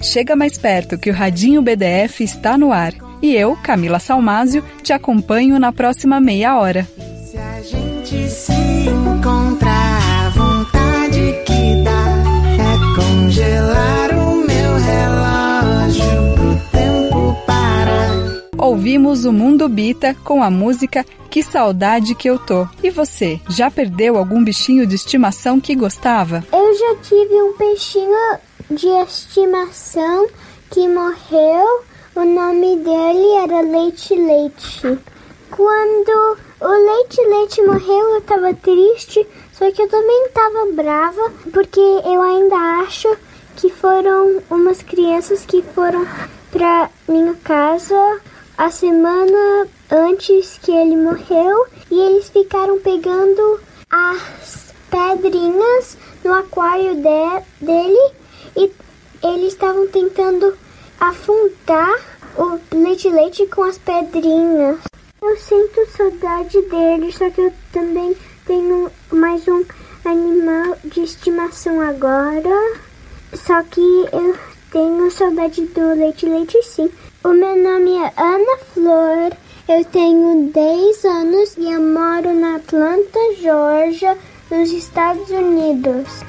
[0.02, 3.05] Chega mais perto que o Radinho BDF está no ar.
[3.26, 6.88] E eu, Camila Salmásio, te acompanho na próxima meia hora.
[7.26, 12.06] Se a gente se encontrar, a vontade que dá
[12.62, 18.14] é congelar o meu relógio pro tempo parar.
[18.60, 22.68] Ouvimos o Mundo Bita com a música Que Saudade Que Eu Tô.
[22.84, 26.46] E você, já perdeu algum bichinho de estimação que gostava?
[26.54, 28.38] Eu já tive um peixinho
[28.70, 30.28] de estimação
[30.70, 34.98] que morreu o nome dele era Leite Leite.
[35.52, 41.80] Quando o Leite Leite morreu, eu tava triste, só que eu também tava brava, porque
[41.80, 43.16] eu ainda acho
[43.58, 46.08] que foram umas crianças que foram
[46.52, 48.22] pra minha casa
[48.58, 53.60] a semana antes que ele morreu e eles ficaram pegando
[53.90, 58.12] as pedrinhas no aquário de, dele
[58.56, 58.72] e
[59.22, 60.58] eles estavam tentando
[61.10, 61.94] afundar
[62.36, 64.80] o leite leite com as pedrinhas.
[65.22, 69.64] Eu sinto saudade dele, só que eu também tenho mais um
[70.04, 72.80] animal de estimação agora.
[73.34, 73.82] Só que
[74.12, 74.36] eu
[74.72, 76.90] tenho saudade do leite leite sim.
[77.24, 79.32] O meu nome é Ana Flor.
[79.68, 84.18] Eu tenho 10 anos e eu moro na Atlanta, Georgia,
[84.52, 86.24] nos Estados Unidos.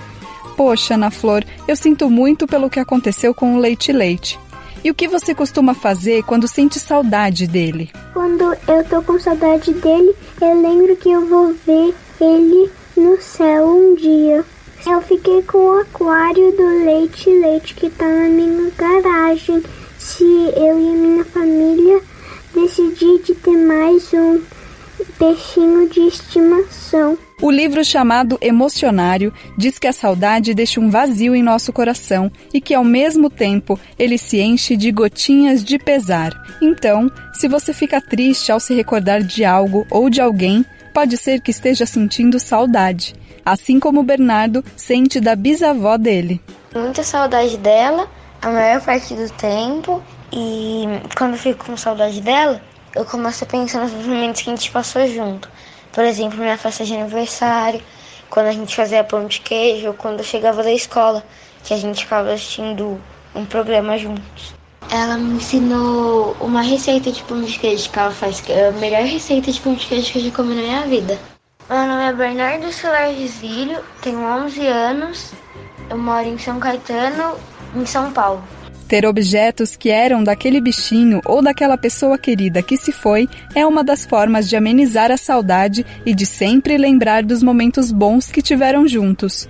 [0.56, 4.38] Poxa, Ana Flor, eu sinto muito pelo que aconteceu com o leite leite.
[4.86, 7.90] E o que você costuma fazer quando sente saudade dele?
[8.12, 13.66] Quando eu tô com saudade dele, eu lembro que eu vou ver ele no céu
[13.66, 14.44] um dia.
[14.86, 19.60] Eu fiquei com o aquário do leite leite que tá na minha garagem.
[19.98, 22.00] Se eu e minha família
[22.54, 24.40] decidir de ter mais um
[25.18, 27.18] peixinho de estimação.
[27.40, 32.60] O livro chamado Emocionário diz que a saudade deixa um vazio em nosso coração e
[32.60, 36.32] que, ao mesmo tempo, ele se enche de gotinhas de pesar.
[36.62, 41.40] Então, se você fica triste ao se recordar de algo ou de alguém, pode ser
[41.42, 46.40] que esteja sentindo saudade, assim como o Bernardo sente da bisavó dele.
[46.74, 48.08] Muita saudade dela,
[48.40, 50.84] a maior parte do tempo, e
[51.16, 52.62] quando eu fico com saudade dela,
[52.96, 55.50] eu começo a pensar nos momentos que a gente passou junto.
[55.92, 57.82] Por exemplo, minha festa de aniversário,
[58.30, 61.22] quando a gente fazia pão de queijo, ou quando eu chegava da escola,
[61.62, 62.98] que a gente ficava assistindo
[63.34, 64.54] um programa juntos.
[64.90, 68.72] Ela me ensinou uma receita de pão de queijo que ela faz, que é a
[68.72, 71.18] melhor receita de pão de queijo que eu já comi na minha vida.
[71.68, 75.32] Meu nome é Bernardo Solar Gisilho, tenho 11 anos,
[75.90, 77.36] eu moro em São Caetano,
[77.74, 78.42] em São Paulo.
[78.88, 83.82] Ter objetos que eram daquele bichinho ou daquela pessoa querida que se foi é uma
[83.82, 88.86] das formas de amenizar a saudade e de sempre lembrar dos momentos bons que tiveram
[88.86, 89.48] juntos.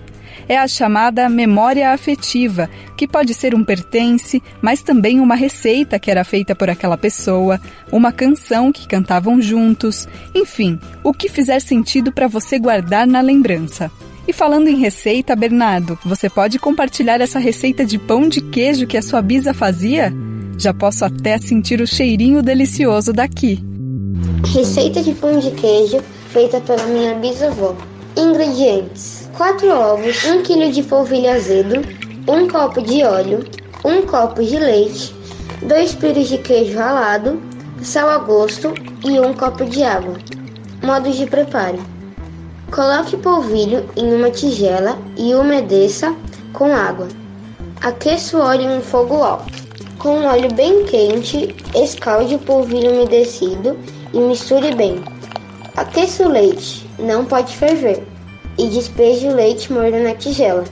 [0.49, 6.11] É a chamada memória afetiva, que pode ser um pertence, mas também uma receita que
[6.11, 7.61] era feita por aquela pessoa,
[7.91, 13.91] uma canção que cantavam juntos, enfim, o que fizer sentido para você guardar na lembrança.
[14.29, 18.97] E falando em receita, Bernardo, você pode compartilhar essa receita de pão de queijo que
[18.97, 20.13] a sua bisa fazia?
[20.59, 23.63] Já posso até sentir o cheirinho delicioso daqui.
[24.53, 26.01] Receita de pão de queijo
[26.31, 27.77] feita pela minha bisavó.
[28.17, 31.83] Ingredientes: 4 ovos, 1 kg de polvilho azedo,
[32.27, 33.45] 1 copo de óleo,
[33.85, 35.15] 1 copo de leite,
[35.63, 37.41] 2 piros de queijo ralado,
[37.81, 38.75] sal a gosto
[39.05, 40.17] e 1 copo de água.
[40.83, 41.79] Modos de preparo:
[42.71, 46.15] Coloque polvilho em uma tigela e umedeça
[46.53, 47.07] com água.
[47.81, 49.53] Aqueça o óleo em um fogo alto.
[49.99, 53.79] Com o óleo bem quente, escalde o polvilho umedecido
[54.13, 55.03] e misture bem.
[55.77, 58.03] Aqueça o leite, não pode ferver,
[58.59, 60.65] e despeje o leite morno na tigela.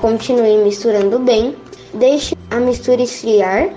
[0.00, 1.56] Continue misturando bem,
[1.94, 3.70] deixe a mistura esfriar,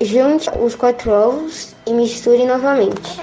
[0.00, 3.20] junte os quatro ovos e misture novamente.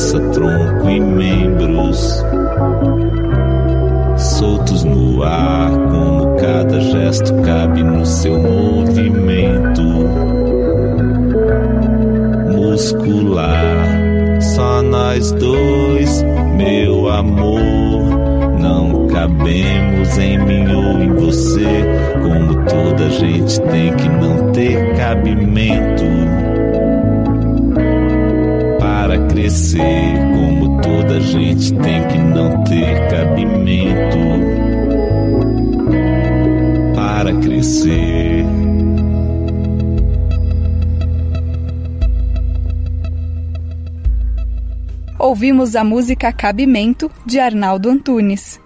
[0.00, 2.24] cabeça, tronco e membros.
[4.16, 9.82] Soltos no ar, como cada gesto cabe no seu movimento
[12.50, 14.40] muscular.
[14.40, 16.22] Só nós dois,
[16.56, 17.60] meu amor.
[18.58, 21.66] Não cabemos em mim ou em você,
[22.22, 26.19] como toda gente tem que não ter cabimento
[29.50, 34.18] crescer, como toda gente tem que não ter cabimento
[36.94, 38.44] para crescer.
[45.18, 48.60] Ouvimos a música Cabimento de Arnaldo Antunes.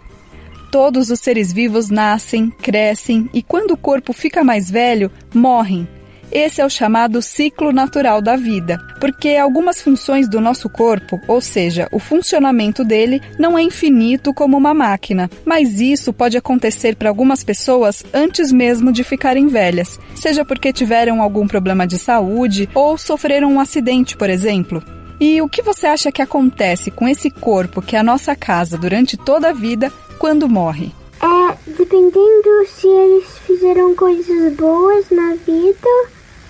[0.70, 5.88] Todos os seres vivos nascem, crescem e quando o corpo fica mais velho, morrem.
[6.30, 11.40] Esse é o chamado ciclo natural da vida, porque algumas funções do nosso corpo, ou
[11.40, 17.08] seja, o funcionamento dele, não é infinito como uma máquina, mas isso pode acontecer para
[17.08, 22.98] algumas pessoas antes mesmo de ficarem velhas, seja porque tiveram algum problema de saúde ou
[22.98, 24.82] sofreram um acidente, por exemplo.
[25.20, 28.76] E o que você acha que acontece com esse corpo que é a nossa casa
[28.76, 30.92] durante toda a vida quando morre?
[31.24, 35.88] É, dependendo se eles fizeram coisas boas na vida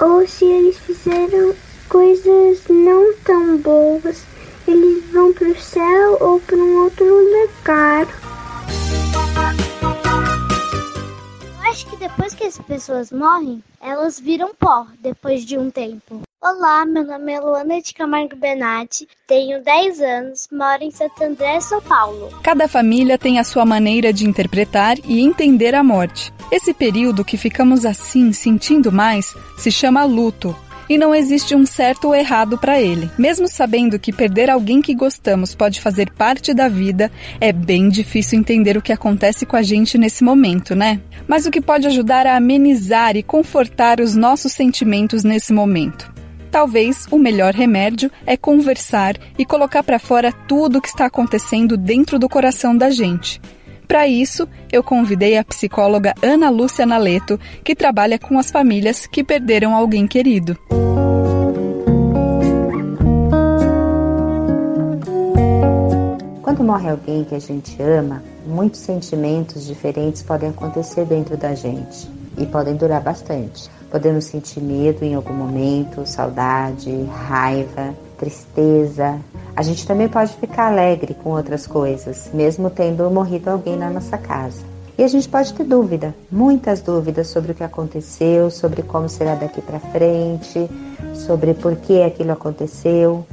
[0.00, 1.54] ou se eles fizeram
[1.88, 4.24] coisas não tão boas,
[4.66, 8.08] eles vão para o céu ou para um outro lugar.
[11.64, 16.20] Acho que depois que as pessoas morrem, elas viram pó depois de um tempo.
[16.42, 21.58] Olá, meu nome é Luana de Camargo Benatti, tenho 10 anos, moro em Santo André,
[21.60, 22.28] São Paulo.
[22.42, 26.34] Cada família tem a sua maneira de interpretar e entender a morte.
[26.52, 30.54] Esse período que ficamos assim, sentindo mais, se chama luto.
[30.88, 33.10] E não existe um certo ou errado para ele.
[33.18, 37.10] Mesmo sabendo que perder alguém que gostamos pode fazer parte da vida,
[37.40, 41.00] é bem difícil entender o que acontece com a gente nesse momento, né?
[41.26, 46.14] Mas o que pode ajudar a amenizar e confortar os nossos sentimentos nesse momento?
[46.54, 51.76] talvez o melhor remédio é conversar e colocar para fora tudo o que está acontecendo
[51.76, 53.40] dentro do coração da gente.
[53.86, 59.22] Para isso, eu convidei a psicóloga Ana Lúcia Naleto, que trabalha com as famílias que
[59.22, 60.58] perderam alguém querido.
[66.42, 72.08] Quando morre alguém que a gente ama, muitos sentimentos diferentes podem acontecer dentro da gente.
[72.36, 73.70] e podem durar bastante.
[73.90, 76.90] Podemos sentir medo em algum momento, saudade,
[77.28, 77.94] raiva,
[78.24, 79.20] tristeza.
[79.54, 84.16] A gente também pode ficar alegre com outras coisas, mesmo tendo morrido alguém na nossa
[84.16, 84.62] casa.
[84.96, 89.34] E a gente pode ter dúvida, muitas dúvidas sobre o que aconteceu, sobre como será
[89.34, 90.70] daqui para frente,
[91.14, 93.26] sobre por que aquilo aconteceu.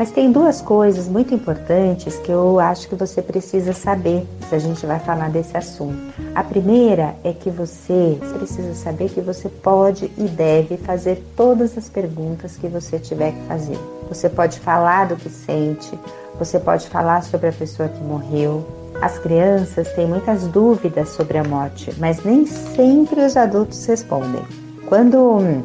[0.00, 4.58] Mas tem duas coisas muito importantes que eu acho que você precisa saber se a
[4.58, 6.14] gente vai falar desse assunto.
[6.34, 11.90] A primeira é que você precisa saber que você pode e deve fazer todas as
[11.90, 13.78] perguntas que você tiver que fazer.
[14.08, 15.92] Você pode falar do que sente,
[16.38, 18.66] você pode falar sobre a pessoa que morreu.
[19.02, 24.44] As crianças têm muitas dúvidas sobre a morte, mas nem sempre os adultos respondem.
[24.88, 25.62] Quando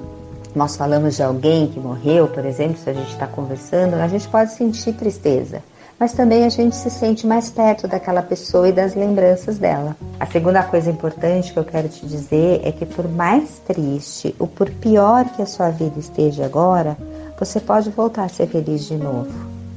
[0.55, 4.27] nós falamos de alguém que morreu, por exemplo, se a gente está conversando, a gente
[4.27, 5.61] pode sentir tristeza,
[5.99, 9.95] mas também a gente se sente mais perto daquela pessoa e das lembranças dela.
[10.17, 14.47] A segunda coisa importante que eu quero te dizer é que, por mais triste ou
[14.47, 16.97] por pior que a sua vida esteja agora,
[17.37, 19.27] você pode voltar a ser feliz de novo.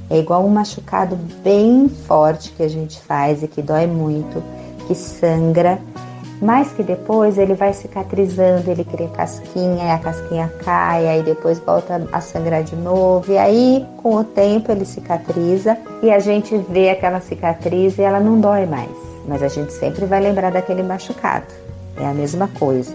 [0.09, 4.43] É igual um machucado bem forte que a gente faz e que dói muito,
[4.87, 5.79] que sangra
[6.41, 11.59] mas que depois ele vai cicatrizando, ele cria casquinha, e a casquinha cai, aí depois
[11.59, 16.57] volta a sangrar de novo, e aí com o tempo ele cicatriza e a gente
[16.69, 18.91] vê aquela cicatriz e ela não dói mais,
[19.27, 21.47] mas a gente sempre vai lembrar daquele machucado.
[21.97, 22.95] É a mesma coisa.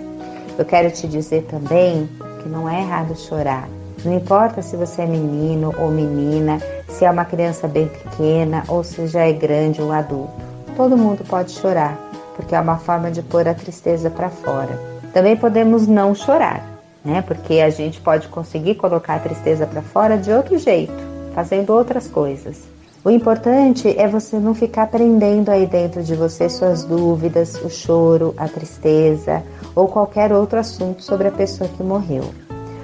[0.57, 2.07] Eu quero te dizer também
[2.41, 3.67] que não é errado chorar.
[4.05, 8.83] Não importa se você é menino ou menina, se é uma criança bem pequena ou
[8.83, 10.31] se já é grande ou adulto.
[10.75, 11.97] Todo mundo pode chorar
[12.35, 14.79] porque é uma forma de pôr a tristeza para fora.
[15.13, 16.63] Também podemos não chorar,
[17.03, 17.21] né?
[17.21, 20.93] Porque a gente pode conseguir colocar a tristeza para fora de outro jeito,
[21.33, 22.73] fazendo outras coisas.
[23.05, 28.33] O importante é você não ficar prendendo aí dentro de você suas dúvidas, o choro,
[28.37, 29.43] a tristeza
[29.75, 32.23] ou qualquer outro assunto sobre a pessoa que morreu.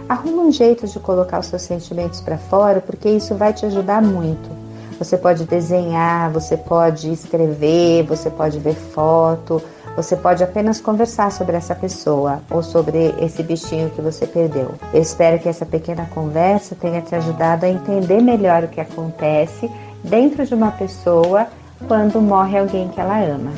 [0.10, 4.02] Arruma um jeito de colocar os seus sentimentos para fora, porque isso vai te ajudar
[4.02, 4.59] muito.
[5.00, 9.64] Você pode desenhar, você pode escrever, você pode ver foto,
[9.96, 14.76] você pode apenas conversar sobre essa pessoa ou sobre esse bichinho que você perdeu.
[14.94, 19.72] Eu espero que essa pequena conversa tenha te ajudado a entender melhor o que acontece
[20.04, 21.48] dentro de uma pessoa
[21.88, 23.52] quando morre alguém que ela ama.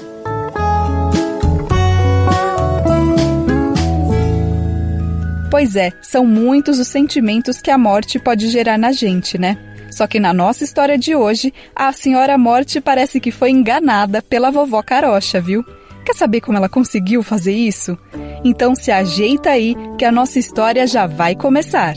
[5.49, 9.57] Pois é, são muitos os sentimentos que a morte pode gerar na gente, né?
[9.91, 14.49] Só que na nossa história de hoje, a senhora Morte parece que foi enganada pela
[14.49, 15.63] vovó Carocha, viu?
[16.05, 17.97] Quer saber como ela conseguiu fazer isso?
[18.43, 21.93] Então se ajeita aí que a nossa história já vai começar.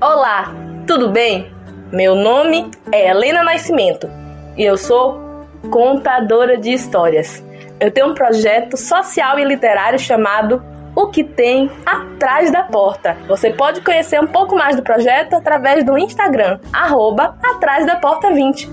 [0.00, 0.54] Olá,
[0.86, 1.50] tudo bem?
[1.90, 4.08] Meu nome é Helena Nascimento
[4.56, 5.18] e eu sou
[5.70, 7.42] contadora de histórias.
[7.80, 10.62] Eu tenho um projeto social e literário chamado
[10.96, 13.18] o que tem atrás da porta.
[13.28, 18.32] Você pode conhecer um pouco mais do projeto através do Instagram, arroba atrás da porta
[18.32, 18.70] 20.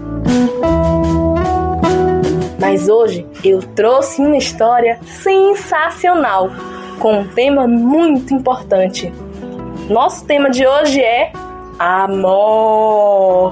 [2.59, 6.49] Mas hoje eu trouxe uma história sensacional,
[6.97, 9.11] com um tema muito importante.
[9.89, 11.33] Nosso tema de hoje é
[11.77, 13.51] a morte.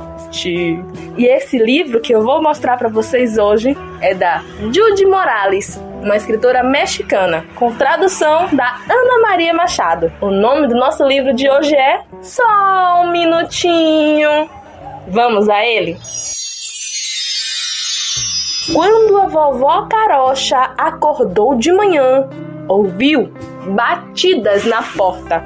[1.18, 4.42] E esse livro que eu vou mostrar para vocês hoje é da
[4.72, 10.12] Judy Morales, uma escritora mexicana, com tradução da Ana Maria Machado.
[10.20, 14.49] O nome do nosso livro de hoje é Só um minutinho.
[15.08, 15.97] Vamos a ele?
[18.74, 22.28] Quando a vovó Carocha acordou de manhã,
[22.68, 23.32] ouviu
[23.68, 25.43] batidas na porta.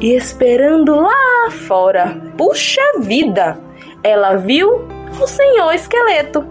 [0.00, 3.58] E esperando lá fora, puxa vida,
[4.02, 4.86] ela viu
[5.20, 6.44] o senhor esqueleto.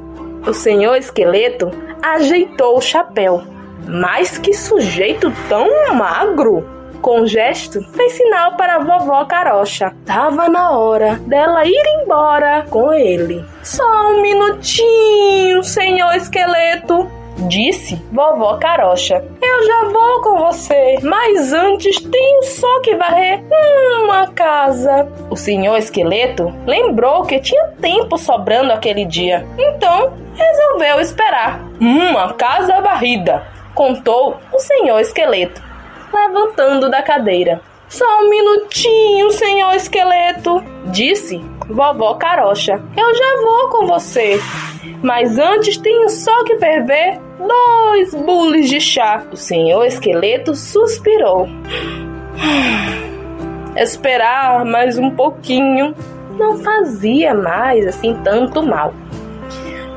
[0.45, 1.71] O senhor esqueleto
[2.01, 3.43] ajeitou o chapéu.
[3.87, 6.77] Mas que sujeito tão magro!
[7.01, 9.93] Com gesto, fez sinal para a vovó Carocha.
[10.05, 13.45] Tava na hora dela ir embora com ele.
[13.61, 17.09] Só um minutinho, senhor esqueleto,
[17.47, 19.23] disse vovó Carocha.
[19.41, 23.43] Eu já vou com você, mas antes tenho só que varrer
[24.03, 25.07] uma casa.
[25.29, 31.61] O senhor esqueleto lembrou que tinha tempo sobrando aquele dia, então resolveu esperar.
[31.79, 35.61] Uma casa varrida, contou o senhor esqueleto,
[36.13, 37.61] levantando da cadeira.
[37.89, 42.81] Só um minutinho, senhor esqueleto, disse vovó Carocha.
[42.95, 44.39] Eu já vou com você,
[45.01, 49.23] mas antes tenho só que ferver dois bules de chá.
[49.31, 51.47] O senhor esqueleto suspirou.
[53.75, 55.93] Esperar mais um pouquinho
[56.37, 58.93] não fazia mais assim tanto mal.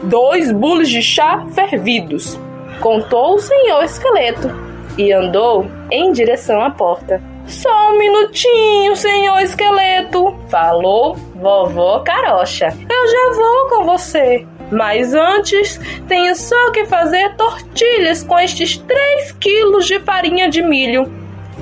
[0.03, 2.39] dois bules de chá fervidos,
[2.81, 4.51] contou o senhor esqueleto
[4.97, 7.23] e andou em direção à porta.
[7.51, 12.69] Só um minutinho, senhor esqueleto, falou vovó Carocha.
[12.69, 14.47] Eu já vou com você.
[14.71, 21.13] Mas antes, tenho só que fazer tortilhas com estes 3 quilos de farinha de milho.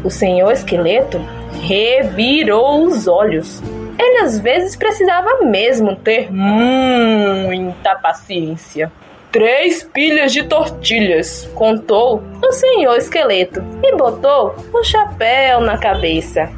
[0.05, 1.18] O senhor esqueleto
[1.62, 3.62] revirou os olhos.
[3.99, 8.93] Ele às vezes precisava mesmo ter muita paciência.
[9.31, 16.51] Três pilhas de tortilhas, contou o senhor esqueleto e botou um chapéu na cabeça.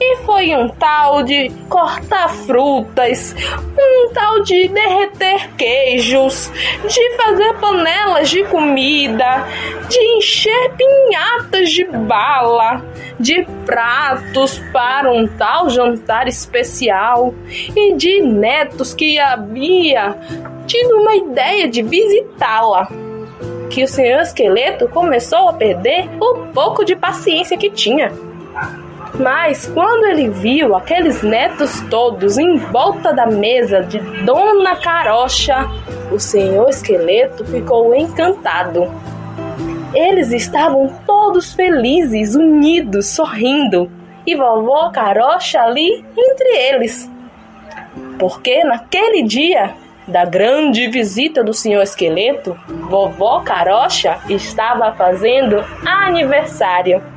[0.00, 3.34] E foi um tal de cortar frutas,
[3.76, 6.50] um tal de derreter queijos,
[6.86, 9.46] de fazer panelas de comida,
[9.88, 12.84] de encher pinhatas de bala,
[13.18, 20.16] de pratos para um tal jantar especial e de netos que havia
[20.66, 22.88] tido uma ideia de visitá-la
[23.70, 28.12] que o senhor esqueleto começou a perder o pouco de paciência que tinha.
[29.18, 35.70] Mas quando ele viu aqueles netos todos em volta da mesa de Dona Carocha,
[36.10, 38.90] o senhor esqueleto ficou encantado.
[39.94, 43.88] Eles estavam todos felizes, unidos, sorrindo,
[44.26, 47.08] e vovó Carocha ali entre eles.
[48.18, 49.74] Porque naquele dia
[50.08, 52.58] da grande visita do senhor esqueleto,
[52.90, 57.13] vovó Carocha estava fazendo aniversário.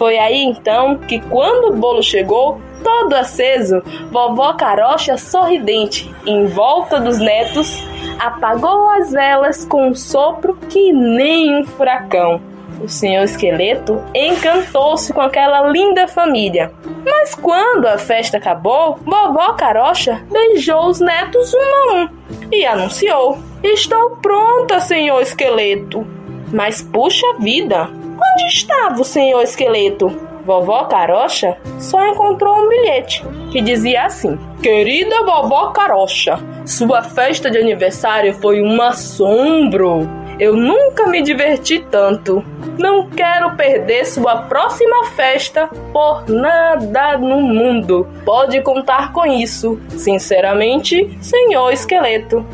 [0.00, 6.98] Foi aí então que, quando o bolo chegou, todo aceso, vovó Carocha sorridente, em volta
[6.98, 7.86] dos netos,
[8.18, 12.40] apagou as velas com um sopro que nem um furacão.
[12.82, 16.72] O senhor esqueleto encantou-se com aquela linda família.
[17.04, 22.08] Mas quando a festa acabou, vovó Carocha beijou os netos um a um
[22.50, 26.06] e anunciou: Estou pronta, senhor esqueleto.
[26.50, 27.99] Mas puxa vida,
[28.40, 30.08] Onde estava o senhor esqueleto?
[30.46, 33.22] Vovó Carocha só encontrou um bilhete
[33.52, 40.08] que dizia assim: Querida vovó Carocha, sua festa de aniversário foi um assombro.
[40.38, 42.42] Eu nunca me diverti tanto.
[42.78, 48.08] Não quero perder sua próxima festa por nada no mundo.
[48.24, 49.78] Pode contar com isso.
[49.90, 52.46] Sinceramente, senhor esqueleto.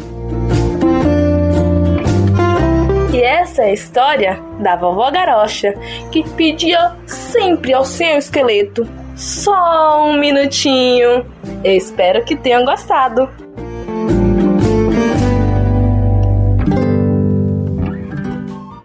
[3.16, 5.72] E essa é a história da vovó Garocha,
[6.12, 8.86] que pedia sempre ao seu esqueleto
[9.16, 11.24] só um minutinho.
[11.64, 13.26] Eu espero que tenham gostado.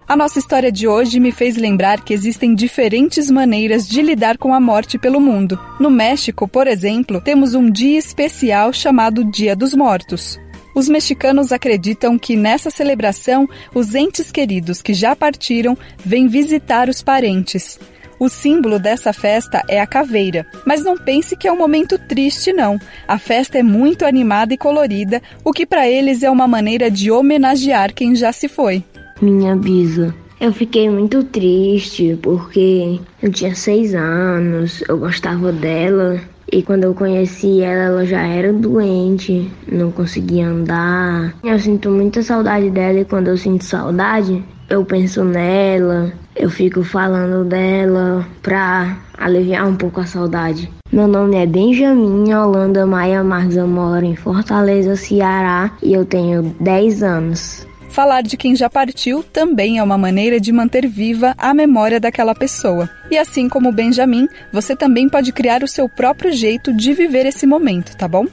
[0.08, 4.54] A nossa história de hoje me fez lembrar que existem diferentes maneiras de lidar com
[4.54, 5.60] a morte pelo mundo.
[5.78, 10.40] No México, por exemplo, temos um dia especial chamado Dia dos Mortos.
[10.74, 17.02] Os mexicanos acreditam que nessa celebração os entes queridos que já partiram vêm visitar os
[17.02, 17.80] parentes.
[18.20, 22.54] O símbolo dessa festa é a caveira, mas não pense que é um momento triste,
[22.54, 22.80] não.
[23.08, 27.10] A festa é muito animada e colorida, o que para eles é uma maneira de
[27.10, 28.84] homenagear quem já se foi.
[29.20, 30.14] Minha bisa.
[30.40, 36.94] Eu fiquei muito triste porque eu tinha seis anos, eu gostava dela e quando eu
[36.94, 41.34] conheci ela, ela já era doente, não conseguia andar.
[41.44, 46.84] Eu sinto muita saudade dela e quando eu sinto saudade, eu penso nela, eu fico
[46.84, 50.70] falando dela pra aliviar um pouco a saudade.
[50.92, 56.54] Meu nome é Benjamin Holanda Maia Marques, eu moro em Fortaleza, Ceará e eu tenho
[56.60, 57.68] 10 anos.
[57.92, 62.34] Falar de quem já partiu também é uma maneira de manter viva a memória daquela
[62.34, 62.90] pessoa.
[63.12, 67.46] E assim como Benjamin, você também pode criar o seu próprio jeito de viver esse
[67.46, 68.26] momento, tá bom?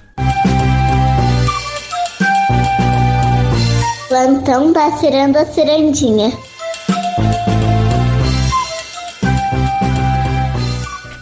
[4.09, 6.31] Plantão da Ciranda Cirandinha.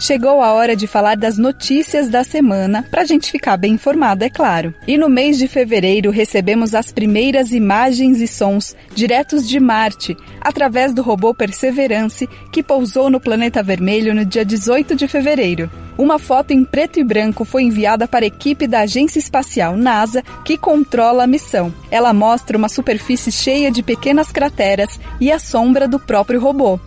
[0.07, 4.23] Chegou a hora de falar das notícias da semana, para a gente ficar bem informado,
[4.23, 4.73] é claro.
[4.87, 10.95] E no mês de fevereiro recebemos as primeiras imagens e sons diretos de Marte, através
[10.95, 15.69] do robô Perseverance, que pousou no planeta vermelho no dia 18 de fevereiro.
[15.99, 20.23] Uma foto em preto e branco foi enviada para a equipe da Agência Espacial NASA,
[20.45, 21.75] que controla a missão.
[21.91, 26.79] Ela mostra uma superfície cheia de pequenas crateras e a sombra do próprio robô.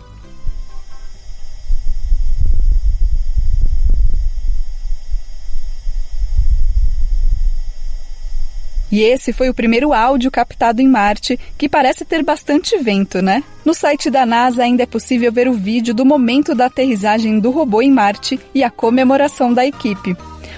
[8.90, 13.44] E esse foi o primeiro áudio captado em Marte, que parece ter bastante vento, né?
[13.64, 17.50] No site da NASA ainda é possível ver o vídeo do momento da aterrissagem do
[17.50, 20.16] robô em Marte e a comemoração da equipe.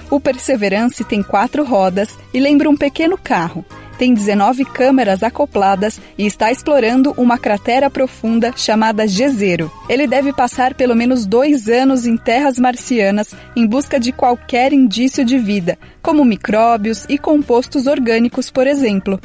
[0.09, 3.63] O Perseverance tem quatro rodas e lembra um pequeno carro.
[4.03, 9.71] Tem 19 câmeras acopladas e está explorando uma cratera profunda chamada Jezero.
[9.87, 15.23] Ele deve passar pelo menos dois anos em terras marcianas em busca de qualquer indício
[15.23, 19.17] de vida, como micróbios e compostos orgânicos, por exemplo.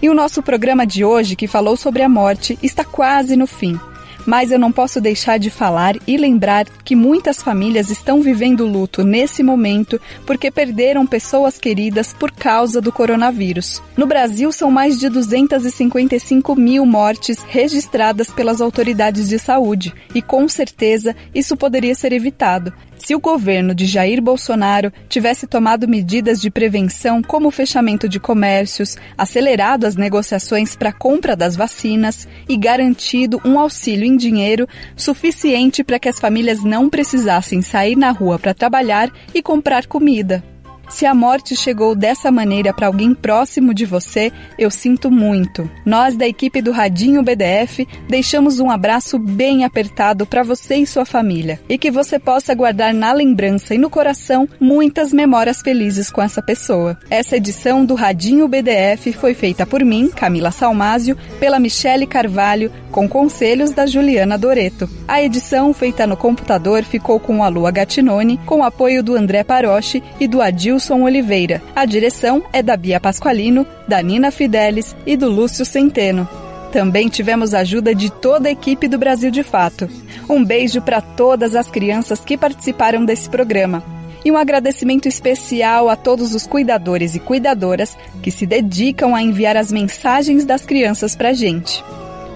[0.00, 3.78] E o nosso programa de hoje, que falou sobre a morte, está quase no fim.
[4.26, 9.04] Mas eu não posso deixar de falar e lembrar que muitas famílias estão vivendo luto
[9.04, 13.82] nesse momento porque perderam pessoas queridas por causa do coronavírus.
[13.96, 20.48] No Brasil, são mais de 255 mil mortes registradas pelas autoridades de saúde e, com
[20.48, 22.72] certeza, isso poderia ser evitado
[23.04, 28.18] se o governo de Jair Bolsonaro tivesse tomado medidas de prevenção, como o fechamento de
[28.18, 35.82] comércios, acelerado as negociações para a compra das vacinas e garantido um auxílio dinheiro suficiente
[35.82, 40.53] para que as famílias não precisassem sair na rua para trabalhar e comprar comida.
[40.88, 45.68] Se a morte chegou dessa maneira para alguém próximo de você, eu sinto muito.
[45.84, 51.04] Nós da equipe do Radinho BDF deixamos um abraço bem apertado para você e sua
[51.04, 56.22] família e que você possa guardar na lembrança e no coração muitas memórias felizes com
[56.22, 56.98] essa pessoa.
[57.10, 63.08] Essa edição do Radinho BDF foi feita por mim, Camila Salmásio, pela Michele Carvalho, com
[63.08, 64.88] conselhos da Juliana Doreto.
[65.08, 70.02] A edição feita no computador ficou com a Lua Gatinone, com apoio do André Paroche
[70.20, 71.62] e do Adil Wilson Oliveira.
[71.74, 76.28] A direção é da Bia Pasqualino, da Nina Fidelis e do Lúcio Centeno.
[76.72, 79.88] Também tivemos a ajuda de toda a equipe do Brasil de Fato.
[80.28, 83.84] Um beijo para todas as crianças que participaram desse programa.
[84.24, 89.56] E um agradecimento especial a todos os cuidadores e cuidadoras que se dedicam a enviar
[89.56, 91.84] as mensagens das crianças para a gente.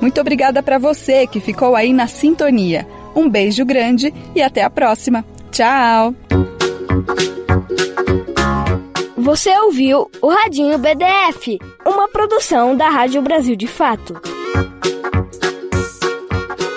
[0.01, 2.86] Muito obrigada para você que ficou aí na sintonia.
[3.16, 5.24] Um beijo grande e até a próxima.
[5.51, 6.14] Tchau!
[9.29, 14.18] Você ouviu o Radinho BDF, uma produção da Rádio Brasil de Fato.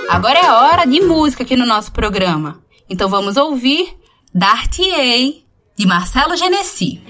[0.09, 2.61] Agora é hora de música aqui no nosso programa.
[2.89, 3.97] Então vamos ouvir
[4.33, 5.45] Dar-te-ei,
[5.77, 7.01] de Marcelo Genesi.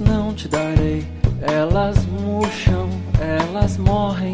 [0.00, 1.06] Não te darei.
[1.40, 4.32] Elas murcham, elas morrem.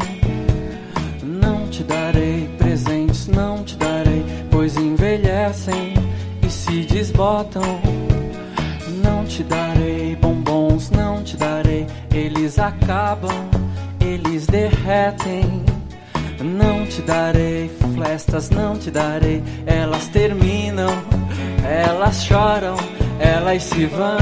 [1.23, 5.93] Não te darei presentes, não te darei, pois envelhecem
[6.45, 7.63] e se desbotam.
[9.03, 13.49] Não te darei bombons, não te darei, eles acabam,
[13.99, 15.63] eles derretem.
[16.43, 17.69] Não te darei
[18.17, 20.89] festas, não te darei, elas terminam,
[21.63, 22.75] elas choram,
[23.19, 24.17] elas se vão.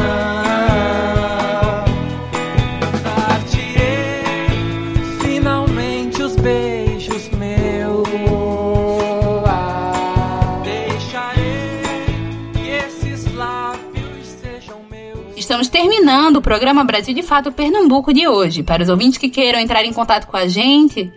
[15.46, 18.64] Estamos terminando o programa Brasil de Fato Pernambuco de hoje.
[18.64, 21.14] Para os ouvintes que queiram entrar em contato com a gente,